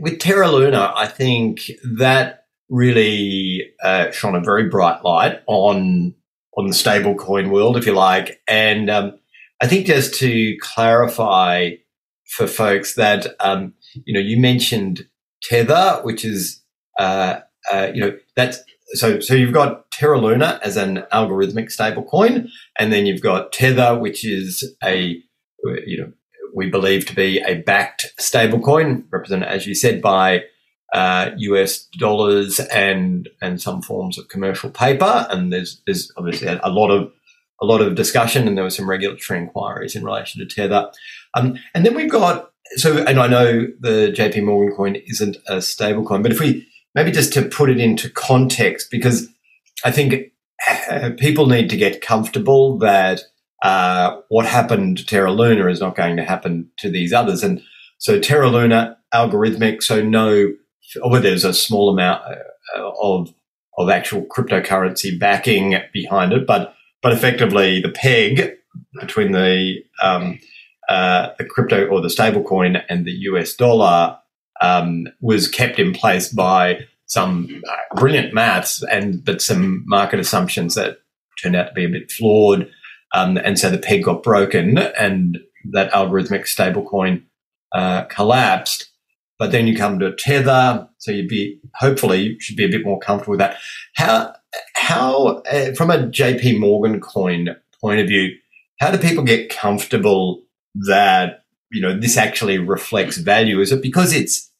with 0.00 0.18
Terra 0.18 0.50
Luna, 0.50 0.92
I 0.96 1.06
think 1.06 1.70
that 1.98 2.46
really 2.68 3.70
uh, 3.82 4.10
shone 4.10 4.34
a 4.34 4.40
very 4.40 4.68
bright 4.68 5.04
light 5.04 5.40
on 5.46 6.14
on 6.56 6.66
the 6.66 6.72
stablecoin 6.72 7.50
world, 7.50 7.76
if 7.76 7.86
you 7.86 7.92
like. 7.92 8.40
And 8.48 8.88
um, 8.88 9.18
I 9.60 9.66
think 9.66 9.86
just 9.86 10.14
to 10.20 10.56
clarify 10.60 11.72
for 12.26 12.46
folks 12.46 12.94
that 12.94 13.34
um, 13.40 13.74
you 14.04 14.14
know 14.14 14.20
you 14.20 14.38
mentioned 14.38 15.06
Tether, 15.42 16.00
which 16.02 16.24
is 16.24 16.62
uh, 16.98 17.40
uh, 17.72 17.90
you 17.94 18.00
know 18.00 18.16
that's 18.34 18.58
so 18.94 19.20
so 19.20 19.34
you've 19.34 19.54
got 19.54 19.90
Terra 19.90 20.18
Luna 20.18 20.60
as 20.62 20.76
an 20.76 21.04
algorithmic 21.12 21.74
stablecoin, 21.74 22.48
and 22.78 22.92
then 22.92 23.06
you've 23.06 23.22
got 23.22 23.52
Tether, 23.52 23.98
which 23.98 24.24
is 24.24 24.74
a 24.84 25.22
you 25.86 25.98
know 25.98 26.12
we 26.54 26.70
believe 26.70 27.06
to 27.06 27.14
be 27.14 27.38
a 27.40 27.56
backed 27.62 28.12
stablecoin, 28.18 29.04
represented 29.10 29.48
as 29.48 29.66
you 29.66 29.74
said 29.74 30.00
by 30.00 30.42
uh, 30.92 31.30
US 31.36 31.86
dollars 31.98 32.60
and 32.60 33.28
and 33.42 33.60
some 33.60 33.82
forms 33.82 34.18
of 34.18 34.28
commercial 34.28 34.70
paper, 34.70 35.26
and 35.30 35.52
there's 35.52 35.82
there's 35.86 36.12
obviously 36.16 36.48
a, 36.48 36.60
a 36.62 36.70
lot 36.70 36.90
of 36.90 37.12
a 37.60 37.66
lot 37.66 37.80
of 37.80 37.94
discussion, 37.94 38.46
and 38.46 38.56
there 38.56 38.64
were 38.64 38.70
some 38.70 38.88
regulatory 38.88 39.40
inquiries 39.40 39.96
in 39.96 40.04
relation 40.04 40.40
to 40.40 40.54
Tether. 40.54 40.90
Um, 41.36 41.58
and 41.74 41.84
then 41.84 41.94
we've 41.94 42.10
got 42.10 42.50
so, 42.76 42.98
and 42.98 43.20
I 43.20 43.28
know 43.28 43.66
the 43.78 44.12
JP 44.16 44.44
Morgan 44.44 44.76
coin 44.76 44.96
isn't 45.06 45.36
a 45.46 45.62
stable 45.62 46.04
coin, 46.04 46.22
but 46.22 46.32
if 46.32 46.40
we 46.40 46.66
maybe 46.94 47.12
just 47.12 47.32
to 47.34 47.42
put 47.42 47.70
it 47.70 47.78
into 47.78 48.10
context, 48.10 48.90
because 48.90 49.28
I 49.84 49.92
think 49.92 50.32
uh, 50.90 51.10
people 51.16 51.46
need 51.46 51.70
to 51.70 51.76
get 51.76 52.00
comfortable 52.00 52.78
that 52.78 53.20
uh, 53.62 54.20
what 54.28 54.46
happened 54.46 54.98
to 54.98 55.06
Terra 55.06 55.30
Luna 55.30 55.68
is 55.68 55.80
not 55.80 55.94
going 55.94 56.16
to 56.16 56.24
happen 56.24 56.70
to 56.78 56.90
these 56.90 57.12
others. 57.12 57.42
And 57.42 57.62
so 57.98 58.18
Terra 58.18 58.48
Luna 58.48 58.96
algorithmic, 59.14 59.82
so 59.82 60.02
no, 60.02 60.52
well, 61.04 61.22
there's 61.22 61.44
a 61.44 61.54
small 61.54 61.90
amount 61.90 62.22
uh, 62.24 62.90
of 63.00 63.32
of 63.78 63.90
actual 63.90 64.22
cryptocurrency 64.22 65.18
backing 65.18 65.78
behind 65.92 66.32
it, 66.32 66.46
but 66.46 66.74
but 67.02 67.12
effectively 67.12 67.80
the 67.80 67.90
peg 67.90 68.54
between 68.98 69.32
the 69.32 69.76
um, 70.02 70.38
uh, 70.88 71.30
the 71.38 71.44
crypto 71.44 71.86
or 71.86 72.00
the 72.00 72.08
stablecoin 72.08 72.82
and 72.88 73.04
the 73.04 73.12
US 73.12 73.54
dollar 73.54 74.18
um, 74.60 75.06
was 75.20 75.48
kept 75.48 75.78
in 75.78 75.92
place 75.92 76.28
by 76.28 76.80
some 77.06 77.62
uh, 77.68 77.94
brilliant 77.96 78.34
maths 78.34 78.82
and 78.84 79.24
but 79.24 79.40
some 79.40 79.84
market 79.86 80.20
assumptions 80.20 80.74
that 80.74 80.98
turned 81.42 81.56
out 81.56 81.68
to 81.68 81.74
be 81.74 81.84
a 81.84 81.88
bit 81.88 82.10
flawed. 82.10 82.68
Um, 83.14 83.36
and 83.36 83.58
so 83.58 83.70
the 83.70 83.78
peg 83.78 84.04
got 84.04 84.22
broken 84.22 84.78
and 84.78 85.38
that 85.72 85.92
algorithmic 85.92 86.42
stablecoin 86.42 87.22
uh, 87.72 88.04
collapsed. 88.04 88.90
But 89.38 89.52
then 89.52 89.66
you 89.66 89.76
come 89.76 89.98
to 89.98 90.14
Tether, 90.14 90.88
so 90.98 91.10
you'd 91.12 91.28
be 91.28 91.60
hopefully 91.74 92.20
you 92.22 92.40
should 92.40 92.56
be 92.56 92.64
a 92.64 92.70
bit 92.70 92.84
more 92.84 92.98
comfortable 92.98 93.32
with 93.32 93.40
that. 93.40 93.58
How 93.94 94.34
how 94.74 95.42
uh, 95.50 95.74
from 95.74 95.90
a 95.90 95.98
JP 95.98 96.58
Morgan 96.58 97.00
coin 97.00 97.54
point 97.80 98.00
of 98.00 98.06
view, 98.06 98.30
how 98.80 98.90
do 98.90 98.96
people 98.96 99.24
get 99.24 99.50
comfortable 99.50 100.42
that 100.86 101.44
you 101.70 101.80
know 101.80 101.98
this 101.98 102.16
actually 102.16 102.58
reflects 102.58 103.16
value? 103.16 103.60
Is 103.60 103.72
it 103.72 103.82
because 103.82 104.12
it's 104.12 104.50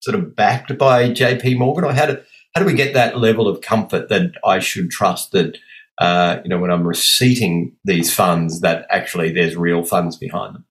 sort 0.00 0.14
of 0.16 0.34
backed 0.34 0.76
by 0.78 1.10
JP 1.10 1.58
Morgan, 1.58 1.84
or 1.84 1.92
how 1.92 2.06
do 2.06 2.18
how 2.54 2.60
do 2.60 2.66
we 2.66 2.74
get 2.74 2.94
that 2.94 3.18
level 3.18 3.48
of 3.48 3.60
comfort 3.60 4.08
that 4.08 4.32
I 4.44 4.58
should 4.58 4.90
trust 4.90 5.32
that 5.32 5.58
uh, 5.98 6.38
you 6.42 6.48
know 6.48 6.58
when 6.58 6.70
I'm 6.70 6.86
receiving 6.86 7.74
these 7.84 8.14
funds 8.14 8.60
that 8.60 8.86
actually 8.90 9.32
there's 9.32 9.56
real 9.56 9.84
funds 9.84 10.16
behind 10.16 10.56
them? 10.56 10.64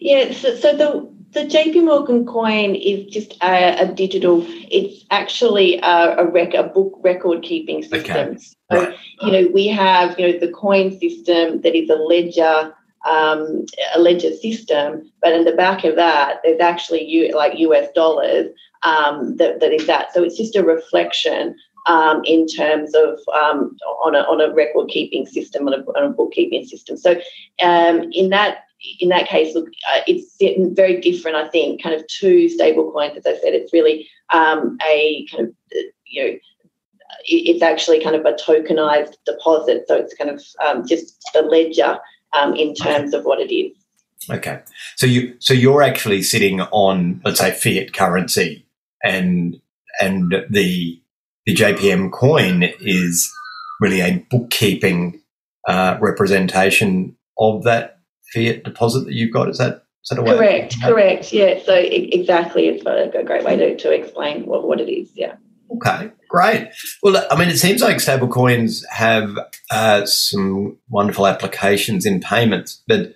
Yeah, 0.00 0.32
so, 0.32 0.54
so 0.56 0.76
the 0.76 1.14
the 1.32 1.46
JP 1.46 1.84
Morgan 1.84 2.24
coin 2.24 2.76
is 2.76 3.06
just 3.06 3.36
a, 3.42 3.82
a 3.82 3.92
digital. 3.92 4.44
It's 4.48 5.04
actually 5.10 5.78
a, 5.78 6.16
a, 6.18 6.26
rec, 6.26 6.54
a 6.54 6.62
book 6.62 7.00
record 7.02 7.42
keeping 7.42 7.82
system. 7.82 8.16
Okay. 8.16 8.38
So 8.70 8.80
right. 8.82 8.96
you 9.22 9.32
know 9.32 9.48
we 9.52 9.66
have 9.68 10.18
you 10.18 10.32
know 10.32 10.38
the 10.38 10.52
coin 10.52 10.98
system 11.00 11.60
that 11.62 11.74
is 11.74 11.90
a 11.90 11.96
ledger 11.96 12.72
um, 13.04 13.66
a 13.94 14.00
ledger 14.00 14.34
system, 14.34 15.10
but 15.20 15.32
in 15.32 15.44
the 15.44 15.52
back 15.52 15.84
of 15.84 15.96
that, 15.96 16.40
there's 16.42 16.60
actually 16.60 17.04
U, 17.04 17.34
like 17.34 17.58
US 17.58 17.88
dollars 17.94 18.50
um, 18.82 19.36
that, 19.36 19.60
that 19.60 19.72
is 19.72 19.86
that. 19.86 20.12
So 20.12 20.22
it's 20.22 20.36
just 20.36 20.56
a 20.56 20.64
reflection 20.64 21.56
um, 21.86 22.22
in 22.24 22.46
terms 22.46 22.94
of 22.94 23.18
um, 23.34 23.76
on, 24.02 24.14
a, 24.14 24.20
on 24.20 24.40
a 24.40 24.52
record 24.54 24.88
keeping 24.88 25.26
system, 25.26 25.68
on 25.68 25.74
a, 25.74 25.78
on 25.98 26.04
a 26.04 26.10
bookkeeping 26.10 26.64
system. 26.64 26.96
So 26.96 27.20
um, 27.62 28.08
in 28.12 28.30
that 28.30 28.58
in 29.00 29.08
that 29.08 29.28
case, 29.28 29.54
look, 29.54 29.68
uh, 29.88 30.00
it's 30.06 30.36
very 30.74 31.00
different. 31.00 31.36
I 31.36 31.48
think 31.48 31.82
kind 31.82 31.94
of 31.94 32.06
two 32.06 32.50
stable 32.50 32.92
coins. 32.92 33.16
As 33.16 33.26
I 33.26 33.40
said, 33.40 33.54
it's 33.54 33.72
really 33.72 34.06
um, 34.30 34.76
a 34.86 35.26
kind 35.30 35.48
of 35.48 35.54
you 36.06 36.24
know 36.24 36.38
it's 37.26 37.62
actually 37.62 38.02
kind 38.02 38.16
of 38.16 38.26
a 38.26 38.32
tokenized 38.32 39.14
deposit. 39.24 39.84
So 39.88 39.96
it's 39.96 40.14
kind 40.14 40.30
of 40.30 40.42
um, 40.64 40.86
just 40.86 41.18
the 41.32 41.42
ledger 41.42 41.98
um, 42.36 42.54
in 42.54 42.74
terms 42.74 43.14
of 43.14 43.24
what 43.24 43.40
it 43.40 43.52
is. 43.52 43.76
Okay, 44.30 44.60
so 44.96 45.06
you 45.06 45.34
so 45.38 45.52
you're 45.52 45.82
actually 45.82 46.22
sitting 46.22 46.60
on 46.60 47.20
let's 47.24 47.40
say 47.40 47.50
fiat 47.50 47.92
currency, 47.92 48.66
and 49.02 49.60
and 50.00 50.34
the 50.50 51.00
the 51.46 51.54
JPM 51.54 52.10
coin 52.10 52.64
is 52.80 53.30
really 53.80 54.00
a 54.00 54.24
bookkeeping 54.30 55.20
uh, 55.68 55.98
representation 56.00 57.16
of 57.38 57.64
that 57.64 58.00
fiat 58.32 58.64
deposit 58.64 59.04
that 59.04 59.14
you've 59.14 59.32
got. 59.32 59.48
Is 59.48 59.58
that 59.58 59.84
is 60.02 60.10
that 60.10 60.18
a 60.18 60.22
way? 60.22 60.36
Correct, 60.36 60.76
correct. 60.82 61.32
Yeah. 61.32 61.58
So 61.64 61.74
exactly, 61.74 62.68
it's 62.68 62.84
a 62.84 63.22
great 63.24 63.44
way 63.44 63.56
to, 63.56 63.76
to 63.76 63.92
explain 63.92 64.46
what, 64.46 64.66
what 64.66 64.80
it 64.80 64.90
is. 64.90 65.10
Yeah. 65.14 65.36
Okay, 65.72 66.10
great. 66.28 66.68
Well, 67.02 67.26
I 67.30 67.38
mean, 67.38 67.48
it 67.48 67.58
seems 67.58 67.80
like 67.80 67.96
stablecoins 67.96 68.84
have 68.90 69.36
uh, 69.70 70.06
some 70.06 70.78
wonderful 70.88 71.26
applications 71.26 72.06
in 72.06 72.20
payments, 72.20 72.82
but 72.86 73.14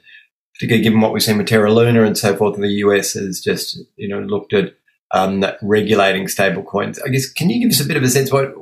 particularly 0.54 0.82
given 0.82 1.00
what 1.00 1.12
we've 1.12 1.22
seen 1.22 1.38
with 1.38 1.46
Terra 1.46 1.72
Luna 1.72 2.04
and 2.04 2.18
so 2.18 2.34
forth, 2.36 2.58
the 2.58 2.68
US 2.68 3.12
has 3.12 3.40
just 3.40 3.78
you 3.96 4.08
know 4.08 4.20
looked 4.20 4.52
at 4.52 4.74
um, 5.12 5.44
regulating 5.62 6.26
stablecoins. 6.26 6.98
I 7.04 7.08
guess 7.08 7.30
can 7.30 7.48
you 7.50 7.60
give 7.60 7.70
us 7.70 7.84
a 7.84 7.86
bit 7.86 7.96
of 7.96 8.02
a 8.02 8.08
sense 8.08 8.32
what 8.32 8.52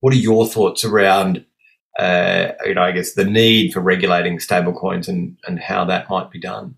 what 0.00 0.12
are 0.12 0.16
your 0.16 0.46
thoughts 0.46 0.84
around 0.84 1.44
uh, 1.98 2.52
you 2.64 2.74
know 2.74 2.82
I 2.82 2.92
guess 2.92 3.14
the 3.14 3.24
need 3.24 3.72
for 3.72 3.80
regulating 3.80 4.38
stablecoins 4.38 5.08
and 5.08 5.36
and 5.46 5.60
how 5.60 5.84
that 5.84 6.10
might 6.10 6.30
be 6.30 6.40
done? 6.40 6.76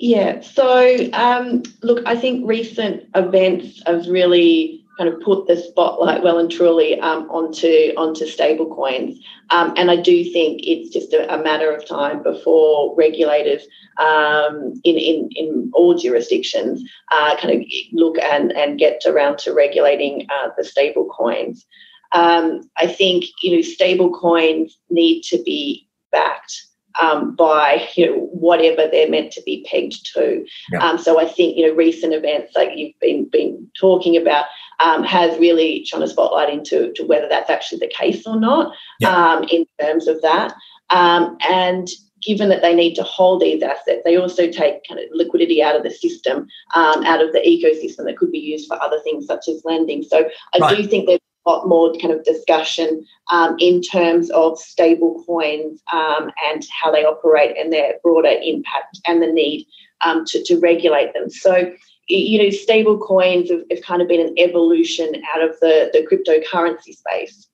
Yeah. 0.00 0.40
So 0.40 1.10
um, 1.12 1.62
look, 1.82 2.02
I 2.06 2.16
think 2.16 2.48
recent 2.48 3.04
events 3.14 3.82
have 3.86 4.06
really 4.06 4.82
kind 4.96 5.12
of 5.12 5.20
put 5.20 5.46
the 5.46 5.58
spotlight 5.58 6.22
well 6.22 6.38
and 6.38 6.50
truly 6.50 6.98
um, 7.00 7.28
onto 7.28 7.92
onto 7.98 8.24
stablecoins. 8.24 9.18
Um, 9.50 9.74
and 9.76 9.90
I 9.90 9.96
do 9.96 10.24
think 10.24 10.62
it's 10.64 10.88
just 10.88 11.12
a, 11.12 11.30
a 11.34 11.42
matter 11.42 11.70
of 11.70 11.86
time 11.86 12.22
before 12.22 12.96
regulators 12.96 13.62
um, 13.98 14.72
in, 14.84 14.96
in, 14.96 15.28
in 15.36 15.70
all 15.74 15.94
jurisdictions 15.94 16.82
uh, 17.12 17.36
kind 17.36 17.60
of 17.60 17.66
look 17.92 18.16
and, 18.18 18.52
and 18.52 18.78
get 18.78 19.02
around 19.04 19.36
to 19.40 19.52
regulating 19.52 20.26
uh, 20.30 20.48
the 20.56 20.62
stablecoins. 20.62 21.66
Um, 22.12 22.70
I 22.78 22.86
think 22.86 23.26
you 23.42 23.52
know 23.52 23.58
stablecoins 23.58 24.72
need 24.88 25.24
to 25.24 25.42
be 25.42 25.86
backed 26.10 26.69
um, 27.00 27.34
by 27.34 27.86
you 27.94 28.06
know 28.06 28.26
whatever 28.32 28.88
they're 28.90 29.10
meant 29.10 29.32
to 29.32 29.42
be 29.42 29.66
pegged 29.68 30.12
to. 30.14 30.44
Yeah. 30.72 30.84
Um, 30.84 30.98
so 30.98 31.20
I 31.20 31.26
think 31.26 31.56
you 31.56 31.66
know 31.66 31.74
recent 31.74 32.12
events 32.12 32.54
like 32.54 32.70
you've 32.76 32.98
been 33.00 33.28
been 33.28 33.70
talking 33.78 34.16
about 34.16 34.46
um, 34.80 35.04
has 35.04 35.38
really 35.38 35.84
shone 35.84 36.02
a 36.02 36.08
spotlight 36.08 36.50
into 36.50 36.92
to 36.94 37.04
whether 37.04 37.28
that's 37.28 37.50
actually 37.50 37.78
the 37.78 37.92
case 37.94 38.26
or 38.26 38.38
not 38.38 38.74
yeah. 38.98 39.14
Um, 39.14 39.44
in 39.50 39.66
terms 39.80 40.08
of 40.08 40.20
that. 40.22 40.54
Um, 40.90 41.36
and 41.48 41.88
given 42.22 42.48
that 42.50 42.62
they 42.62 42.74
need 42.74 42.94
to 42.94 43.02
hold 43.02 43.40
these 43.40 43.62
assets, 43.62 44.02
they 44.04 44.16
also 44.16 44.50
take 44.50 44.86
kind 44.86 45.00
of 45.00 45.06
liquidity 45.12 45.62
out 45.62 45.76
of 45.76 45.82
the 45.82 45.90
system, 45.90 46.46
um, 46.74 47.04
out 47.04 47.22
of 47.22 47.32
the 47.32 47.40
ecosystem 47.40 48.04
that 48.04 48.16
could 48.16 48.30
be 48.30 48.38
used 48.38 48.68
for 48.68 48.80
other 48.82 49.00
things 49.00 49.26
such 49.26 49.48
as 49.48 49.62
lending. 49.64 50.02
So 50.02 50.28
I 50.54 50.58
right. 50.58 50.76
do 50.76 50.86
think 50.86 51.06
there's 51.06 51.20
lot 51.46 51.66
more 51.66 51.92
kind 51.94 52.12
of 52.12 52.24
discussion 52.24 53.04
um, 53.30 53.56
in 53.58 53.82
terms 53.82 54.30
of 54.30 54.58
stable 54.58 55.22
coins 55.26 55.82
um, 55.92 56.30
and 56.48 56.66
how 56.82 56.90
they 56.90 57.04
operate 57.04 57.56
and 57.56 57.72
their 57.72 57.94
broader 58.02 58.34
impact 58.42 59.00
and 59.06 59.22
the 59.22 59.26
need 59.26 59.66
um, 60.04 60.24
to, 60.26 60.42
to 60.44 60.58
regulate 60.58 61.12
them. 61.14 61.30
So, 61.30 61.72
you 62.08 62.42
know, 62.42 62.50
stable 62.50 62.98
coins 62.98 63.50
have, 63.50 63.62
have, 63.70 63.82
kind 63.82 64.02
of 64.02 64.08
been 64.08 64.26
an 64.26 64.38
evolution 64.38 65.22
out 65.34 65.42
of 65.42 65.58
the, 65.60 65.90
the 65.92 66.06
cryptocurrency 66.06 66.96
space. 66.96 67.48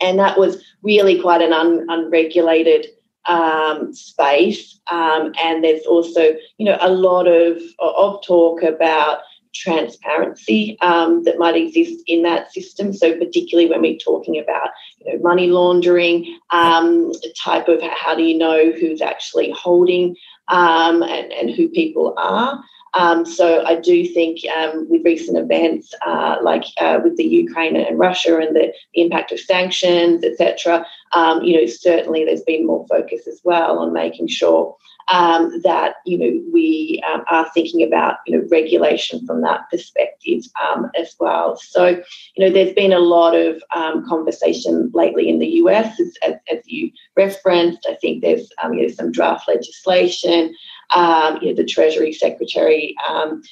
And 0.00 0.18
that 0.18 0.38
was 0.38 0.62
really 0.82 1.20
quite 1.20 1.42
an 1.42 1.52
un, 1.52 1.86
unregulated 1.88 2.86
um, 3.26 3.92
space. 3.92 4.80
Um, 4.90 5.32
and 5.42 5.62
there's 5.62 5.86
also, 5.86 6.34
you 6.58 6.66
know, 6.66 6.78
a 6.80 6.90
lot 6.90 7.26
of, 7.26 7.60
of 7.78 8.22
talk 8.24 8.62
about 8.62 9.20
transparency 9.54 10.78
um, 10.80 11.24
that 11.24 11.38
might 11.38 11.56
exist 11.56 12.02
in 12.06 12.22
that 12.22 12.52
system. 12.52 12.92
So, 12.92 13.16
particularly 13.16 13.68
when 13.68 13.82
we're 13.82 13.96
talking 13.96 14.38
about 14.38 14.68
you 14.98 15.12
know, 15.12 15.22
money 15.22 15.48
laundering, 15.48 16.38
um, 16.50 17.12
type 17.42 17.68
of 17.68 17.80
how 17.82 18.14
do 18.14 18.22
you 18.22 18.36
know 18.36 18.72
who's 18.72 19.00
actually 19.00 19.50
holding 19.52 20.16
um, 20.48 21.02
and, 21.02 21.32
and 21.32 21.50
who 21.50 21.68
people 21.68 22.14
are. 22.16 22.62
Um, 22.94 23.24
so 23.24 23.64
I 23.64 23.76
do 23.76 24.06
think 24.06 24.40
um, 24.54 24.86
with 24.90 25.04
recent 25.04 25.38
events 25.38 25.94
uh, 26.06 26.36
like 26.42 26.64
uh, 26.78 27.00
with 27.02 27.16
the 27.16 27.24
Ukraine 27.24 27.76
and 27.76 27.98
Russia 27.98 28.38
and 28.38 28.54
the, 28.54 28.72
impact 28.94 29.32
of 29.32 29.40
sanctions, 29.40 30.22
etc., 30.22 30.84
um, 31.12 31.42
you 31.42 31.56
know, 31.56 31.66
certainly 31.66 32.24
there's 32.24 32.42
been 32.42 32.66
more 32.66 32.86
focus 32.88 33.26
as 33.26 33.40
well 33.42 33.78
on 33.78 33.92
making 33.92 34.28
sure 34.28 34.76
um, 35.12 35.60
that 35.62 35.96
you 36.06 36.18
know 36.18 36.42
we 36.52 37.02
um, 37.12 37.22
are 37.30 37.48
thinking 37.52 37.86
about 37.86 38.16
you 38.26 38.36
know 38.36 38.46
regulation 38.50 39.24
from 39.26 39.42
that 39.42 39.68
perspective 39.70 40.42
um, 40.64 40.90
as 40.98 41.14
well. 41.20 41.56
So 41.56 41.86
you 42.34 42.44
know 42.44 42.50
there's 42.50 42.72
been 42.72 42.92
a 42.92 42.98
lot 42.98 43.36
of 43.36 43.62
um, 43.76 44.04
conversation 44.08 44.90
lately 44.94 45.28
in 45.28 45.38
the 45.38 45.48
US 45.62 46.00
as, 46.00 46.14
as, 46.26 46.34
as 46.50 46.58
you 46.66 46.90
referenced. 47.16 47.86
I 47.88 47.94
think 47.96 48.22
there's 48.22 48.48
um, 48.62 48.72
you 48.72 48.82
know 48.82 48.88
some 48.88 49.12
draft 49.12 49.46
legislation. 49.46 50.54
Um, 50.94 51.38
you 51.40 51.48
know, 51.48 51.54
the 51.54 51.64
Treasury 51.64 52.12
Secretary 52.12 52.94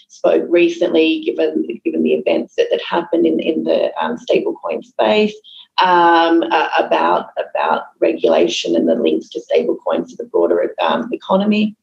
spoke 0.09 0.45
recently, 0.49 1.23
given 1.25 1.67
given 1.85 2.03
the 2.03 2.15
events 2.15 2.55
that, 2.57 2.69
that 2.71 2.83
happened 2.83 3.27
in 3.27 3.39
in 3.39 3.65
the 3.65 3.93
stablecoin 4.01 4.83
space 4.83 5.35
um, 5.83 6.43
uh, 6.43 6.69
about 6.79 7.31
about 7.39 7.85
regulation 8.01 8.77
and 8.77 8.89
the 8.89 8.95
links 8.95 9.29
to 9.31 9.41
stablecoins 9.41 10.09
to 10.11 10.17
the 10.17 10.25
broader 10.25 10.75
um, 10.81 11.13
economy. 11.13 11.77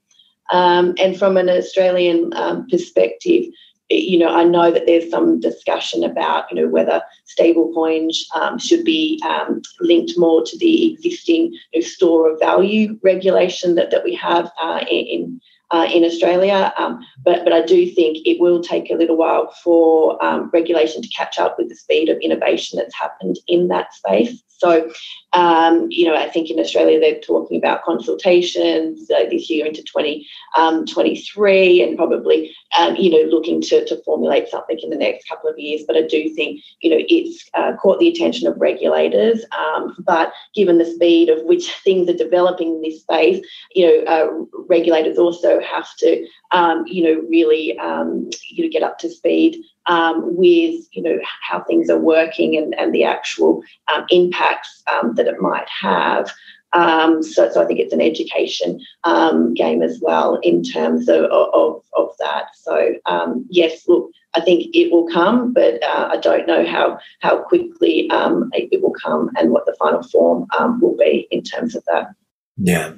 Um, 0.51 0.95
and 0.97 1.17
from 1.17 1.35
an 1.35 1.49
Australian 1.49 2.31
um, 2.35 2.67
perspective, 2.69 3.45
you 3.89 4.19
know, 4.19 4.29
I 4.29 4.43
know 4.43 4.71
that 4.71 4.85
there's 4.85 5.09
some 5.09 5.39
discussion 5.39 6.03
about, 6.03 6.45
you 6.51 6.61
know, 6.61 6.67
whether 6.67 7.01
stablecoins 7.25 8.17
um, 8.35 8.59
should 8.59 8.83
be 8.83 9.21
um, 9.25 9.61
linked 9.79 10.13
more 10.17 10.43
to 10.43 10.57
the 10.57 10.93
existing 10.93 11.53
you 11.73 11.81
know, 11.81 11.81
store 11.81 12.31
of 12.31 12.39
value 12.39 12.99
regulation 13.01 13.75
that, 13.75 13.91
that 13.91 14.03
we 14.03 14.13
have 14.15 14.51
uh, 14.61 14.83
in 14.89 15.39
uh, 15.71 15.87
in 15.91 16.03
Australia. 16.03 16.73
Um, 16.77 17.05
but, 17.23 17.43
but 17.43 17.53
I 17.53 17.61
do 17.61 17.89
think 17.89 18.19
it 18.25 18.39
will 18.39 18.61
take 18.61 18.89
a 18.89 18.95
little 18.95 19.17
while 19.17 19.53
for 19.63 20.23
um, 20.23 20.49
regulation 20.53 21.01
to 21.01 21.09
catch 21.09 21.39
up 21.39 21.57
with 21.57 21.69
the 21.69 21.75
speed 21.75 22.09
of 22.09 22.17
innovation 22.19 22.77
that's 22.77 22.95
happened 22.95 23.37
in 23.47 23.67
that 23.69 23.93
space. 23.93 24.43
So, 24.57 24.89
um, 25.33 25.87
you 25.91 26.05
know, 26.05 26.15
I 26.15 26.29
think 26.29 26.49
in 26.49 26.59
Australia 26.59 26.99
they're 26.99 27.19
talking 27.19 27.57
about 27.57 27.83
consultations 27.83 29.09
uh, 29.11 29.29
this 29.29 29.49
year 29.49 29.65
into 29.65 29.83
2023 29.83 31.83
um, 31.83 31.89
and 31.89 31.97
probably, 31.97 32.55
um, 32.77 32.95
you 32.95 33.11
know, 33.11 33.29
looking 33.29 33.61
to, 33.61 33.85
to 33.85 34.01
formulate 34.03 34.49
something 34.49 34.79
in 34.81 34.89
the 34.89 34.95
next 34.95 35.29
couple 35.29 35.49
of 35.49 35.59
years. 35.59 35.83
But 35.85 35.95
I 35.95 36.01
do 36.01 36.33
think, 36.33 36.61
you 36.81 36.89
know, 36.89 37.05
it's 37.07 37.47
uh, 37.53 37.73
caught 37.79 37.99
the 37.99 38.07
attention 38.07 38.47
of 38.47 38.59
regulators. 38.59 39.45
Um, 39.55 39.95
but 39.99 40.33
given 40.55 40.79
the 40.79 40.85
speed 40.85 41.29
of 41.29 41.43
which 41.43 41.71
things 41.83 42.09
are 42.09 42.17
developing 42.17 42.69
in 42.69 42.81
this 42.81 43.01
space, 43.01 43.45
you 43.75 43.85
know, 43.85 44.11
uh, 44.11 44.61
regulators 44.67 45.19
also 45.19 45.56
have 45.61 45.95
to, 45.97 46.27
um, 46.51 46.85
you 46.87 47.03
know, 47.03 47.21
really, 47.29 47.77
um, 47.79 48.29
you 48.49 48.63
know, 48.63 48.71
get 48.71 48.83
up 48.83 48.99
to 48.99 49.09
speed 49.09 49.63
um, 49.87 50.35
with 50.35 50.85
you 50.91 51.01
know 51.01 51.17
how 51.41 51.61
things 51.63 51.89
are 51.89 51.99
working 51.99 52.55
and, 52.55 52.75
and 52.75 52.93
the 52.93 53.03
actual 53.03 53.63
um, 53.93 54.05
impacts 54.09 54.83
um, 54.91 55.15
that 55.15 55.27
it 55.27 55.41
might 55.41 55.67
have. 55.69 56.31
Um, 56.73 57.23
so, 57.23 57.49
so 57.49 57.63
I 57.63 57.65
think 57.65 57.79
it's 57.79 57.93
an 57.93 58.01
education 58.01 58.81
um, 59.05 59.53
game 59.53 59.81
as 59.81 59.99
well 60.01 60.35
in 60.43 60.63
terms 60.63 61.07
of, 61.07 61.23
of, 61.31 61.81
of 61.95 62.09
that. 62.19 62.47
So 62.55 62.93
um, 63.05 63.45
yes, 63.49 63.87
look, 63.87 64.11
I 64.33 64.41
think 64.41 64.75
it 64.75 64.91
will 64.91 65.07
come, 65.07 65.53
but 65.53 65.81
uh, 65.81 66.09
I 66.11 66.17
don't 66.17 66.45
know 66.45 66.65
how 66.65 66.99
how 67.21 67.41
quickly 67.41 68.09
it 68.11 68.81
will 68.81 68.93
come 69.01 69.31
and 69.37 69.51
what 69.51 69.65
the 69.65 69.75
final 69.79 70.03
form 70.03 70.47
will 70.81 70.95
be 70.97 71.27
in 71.31 71.41
terms 71.41 71.75
of 71.75 71.83
that. 71.87 72.13
Yeah, 72.57 72.93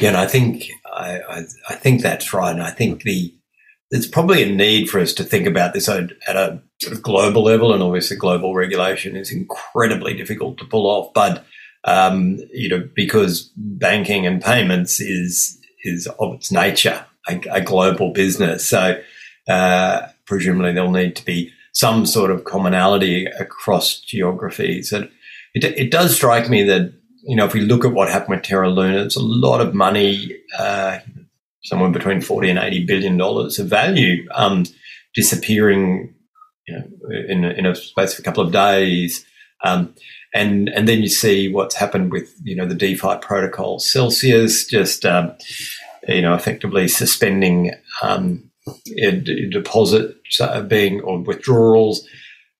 yeah, 0.00 0.08
and 0.08 0.16
I 0.16 0.26
think 0.26 0.70
I, 0.86 1.20
I, 1.20 1.42
I 1.68 1.74
think 1.74 2.02
that's 2.02 2.32
right, 2.32 2.52
and 2.52 2.62
I 2.62 2.70
think 2.70 3.02
the 3.02 3.34
there's 3.90 4.06
probably 4.06 4.42
a 4.42 4.54
need 4.54 4.90
for 4.90 5.00
us 5.00 5.14
to 5.14 5.24
think 5.24 5.46
about 5.46 5.72
this 5.72 5.88
at 5.88 6.10
a 6.28 6.60
sort 6.80 6.94
of 6.94 7.02
global 7.02 7.42
level, 7.42 7.72
and 7.72 7.82
obviously 7.82 8.16
global 8.16 8.54
regulation 8.54 9.16
is 9.16 9.32
incredibly 9.32 10.14
difficult 10.14 10.58
to 10.58 10.66
pull 10.66 10.86
off. 10.86 11.12
But 11.14 11.44
um, 11.84 12.38
you 12.52 12.68
know, 12.68 12.88
because 12.94 13.50
banking 13.56 14.26
and 14.26 14.42
payments 14.42 15.00
is 15.00 15.58
is 15.84 16.06
of 16.18 16.34
its 16.34 16.52
nature 16.52 17.04
a, 17.28 17.40
a 17.50 17.60
global 17.60 18.12
business, 18.12 18.68
so 18.68 19.00
uh, 19.48 20.06
presumably 20.26 20.72
there'll 20.72 20.90
need 20.90 21.16
to 21.16 21.24
be 21.24 21.52
some 21.72 22.04
sort 22.06 22.30
of 22.30 22.44
commonality 22.44 23.26
across 23.26 24.00
geographies. 24.00 24.92
And 24.92 25.08
it, 25.54 25.64
it 25.64 25.90
does 25.90 26.14
strike 26.14 26.48
me 26.50 26.64
that 26.64 26.92
you 27.28 27.36
know 27.36 27.44
if 27.44 27.54
we 27.54 27.60
look 27.60 27.84
at 27.84 27.92
what 27.92 28.08
happened 28.08 28.36
with 28.36 28.44
Terra 28.44 28.68
Luna, 28.68 29.04
it's 29.04 29.16
a 29.16 29.22
lot 29.22 29.60
of 29.60 29.74
money. 29.74 30.36
Uh, 30.58 30.98
somewhere 31.64 31.90
between 31.90 32.20
40 32.20 32.50
and 32.50 32.58
80 32.58 32.86
billion 32.86 33.16
dollars 33.16 33.58
of 33.58 33.66
value 33.66 34.26
um, 34.34 34.64
disappearing 35.14 36.14
you 36.66 36.74
know, 36.74 36.84
in, 37.28 37.44
in 37.44 37.66
a 37.66 37.74
space 37.74 38.14
of 38.14 38.20
a 38.20 38.22
couple 38.22 38.42
of 38.42 38.52
days. 38.52 39.24
Um, 39.64 39.94
and 40.34 40.68
and 40.68 40.86
then 40.86 41.02
you 41.02 41.08
see 41.08 41.52
what's 41.52 41.74
happened 41.74 42.12
with 42.12 42.34
you 42.42 42.54
know 42.54 42.66
the 42.66 42.74
DeFi 42.74 43.16
protocol 43.20 43.78
Celsius 43.78 44.66
just 44.66 45.06
um, 45.06 45.34
you 46.06 46.22
know 46.22 46.34
effectively 46.34 46.86
suspending 46.86 47.72
um, 48.02 48.50
deposits 49.50 50.40
uh, 50.40 50.60
being 50.62 51.00
or 51.00 51.18
withdrawals 51.20 52.06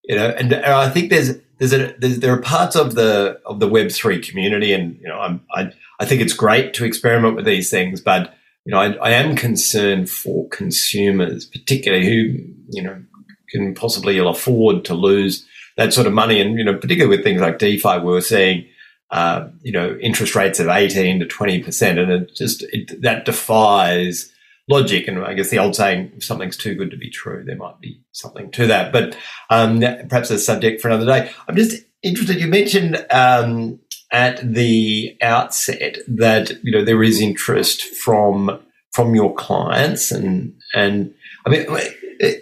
you 0.05 0.17
know 0.17 0.29
and 0.31 0.55
I 0.55 0.89
think 0.89 1.11
there's 1.11 1.35
there's, 1.59 1.73
a, 1.73 1.95
there's 1.99 2.21
there 2.21 2.33
are 2.33 2.41
parts 2.41 2.77
of 2.77 2.95
the 2.95 3.41
of 3.45 3.61
the 3.61 3.69
Web 3.69 3.91
three 3.91 4.21
community 4.21 4.73
and 4.73 4.99
you 5.01 5.09
know 5.09 5.19
I'm, 5.19 5.43
I 5.55 5.73
I 6.01 6.05
think 6.05 6.21
it's 6.21 6.33
great 6.33 6.75
to 6.75 6.85
experiment 6.85 7.37
with 7.37 7.45
these 7.45 7.71
things 7.71 8.01
but 8.01 8.35
you 8.65 8.73
know 8.73 8.81
I, 8.81 8.93
I 8.95 9.11
am 9.11 9.37
concerned 9.37 10.09
for 10.09 10.49
consumers 10.49 11.45
particularly 11.45 12.07
who 12.07 12.45
you 12.71 12.83
know 12.83 13.03
can 13.51 13.75
possibly 13.75 14.19
afford 14.19 14.85
to 14.85 14.95
lose 14.95 15.47
that 15.79 15.95
sort 15.95 16.07
of 16.07 16.13
money. 16.13 16.41
And, 16.41 16.59
you 16.59 16.65
know, 16.65 16.75
particularly 16.75 17.17
with 17.17 17.25
things 17.25 17.41
like 17.41 17.59
DeFi, 17.59 18.01
we 18.01 18.17
are 18.17 18.21
seeing, 18.21 18.67
uh, 19.11 19.49
you 19.63 19.73
know, 19.73 19.97
interest 20.01 20.35
rates 20.35 20.61
of 20.61 20.69
18 20.69 21.21
to 21.21 21.27
20%. 21.27 21.99
And 21.99 22.11
it 22.11 22.35
just, 22.35 22.63
it, 22.73 23.01
that 23.03 23.25
defies 23.25 24.31
logic. 24.69 25.09
And 25.09 25.25
I 25.25 25.35
guess 25.35 25.51
the 25.51 25.59
old 25.59 25.75
saying, 25.75 26.13
if 26.17 26.25
something's 26.25 26.57
too 26.57 26.75
good 26.75 26.91
to 26.91 26.97
be 26.97 27.11
true, 27.11 27.45
there 27.45 27.57
might 27.57 27.81
be 27.81 28.01
something 28.13 28.51
to 28.53 28.67
that. 28.67 28.93
But 28.93 29.17
um, 29.51 29.81
perhaps 29.81 30.31
a 30.31 30.39
subject 30.39 30.81
for 30.81 30.89
another 30.89 31.07
day. 31.07 31.31
I'm 31.49 31.57
just 31.57 31.83
interested, 32.03 32.41
you 32.41 32.47
mentioned 32.47 33.05
um, 33.11 33.81
at 34.13 34.41
the 34.43 35.17
outset 35.23 35.99
that, 36.07 36.53
you 36.63 36.73
know, 36.73 36.85
there 36.85 37.03
is 37.03 37.21
interest 37.21 37.83
from 37.83 38.61
from 38.91 39.15
your 39.15 39.33
clients 39.35 40.11
and 40.11 40.59
and 40.75 41.15
I 41.47 41.51
mean 41.51 41.67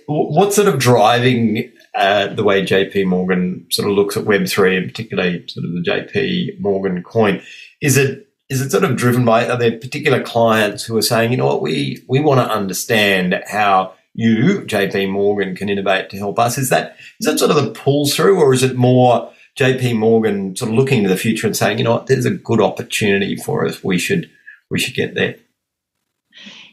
what's 0.07 0.57
sort 0.57 0.69
of 0.69 0.79
driving 0.79 1.71
uh, 1.95 2.29
the 2.29 2.45
way 2.45 2.63
JP 2.63 3.07
Morgan 3.07 3.67
sort 3.71 3.89
of 3.89 3.95
looks 3.95 4.17
at 4.17 4.25
Web3 4.25 4.79
and 4.79 4.87
particularly 4.89 5.45
sort 5.49 5.67
of 5.67 5.73
the 5.73 5.83
JP 5.83 6.61
Morgan 6.61 7.03
coin. 7.03 7.43
Is 7.81 7.97
it 7.97 8.26
is 8.49 8.61
it 8.61 8.71
sort 8.71 8.85
of 8.85 8.97
driven 8.97 9.25
by 9.25 9.49
are 9.49 9.59
there 9.59 9.79
particular 9.79 10.23
clients 10.23 10.85
who 10.85 10.97
are 10.97 11.03
saying, 11.03 11.31
you 11.31 11.37
know 11.37 11.47
what, 11.47 11.63
we 11.63 12.05
we 12.09 12.21
want 12.21 12.41
to 12.41 12.55
understand 12.55 13.43
how 13.49 13.95
you, 14.15 14.63
JP 14.63 15.11
Morgan, 15.11 15.55
can 15.55 15.69
innovate 15.69 16.11
to 16.11 16.17
help 16.17 16.39
us? 16.39 16.57
Is 16.57 16.71
that 16.71 16.97
is 17.21 17.27
that 17.27 17.39
sort 17.39 17.51
of 17.51 17.57
the 17.57 17.71
pull 17.71 18.07
through, 18.07 18.41
or 18.41 18.55
is 18.55 18.63
it 18.63 18.77
more 18.77 19.31
JP 19.59 19.99
Morgan 19.99 20.55
sort 20.55 20.71
of 20.71 20.77
looking 20.77 21.03
to 21.03 21.09
the 21.09 21.17
future 21.17 21.47
and 21.47 21.57
saying, 21.57 21.79
you 21.79 21.85
know 21.85 21.95
what, 21.95 22.07
there's 22.07 22.27
a 22.27 22.31
good 22.31 22.61
opportunity 22.61 23.37
for 23.37 23.67
us. 23.67 23.83
We 23.83 23.99
should 23.99 24.31
we 24.71 24.79
should 24.79 24.95
get 24.95 25.15
there. 25.15 25.37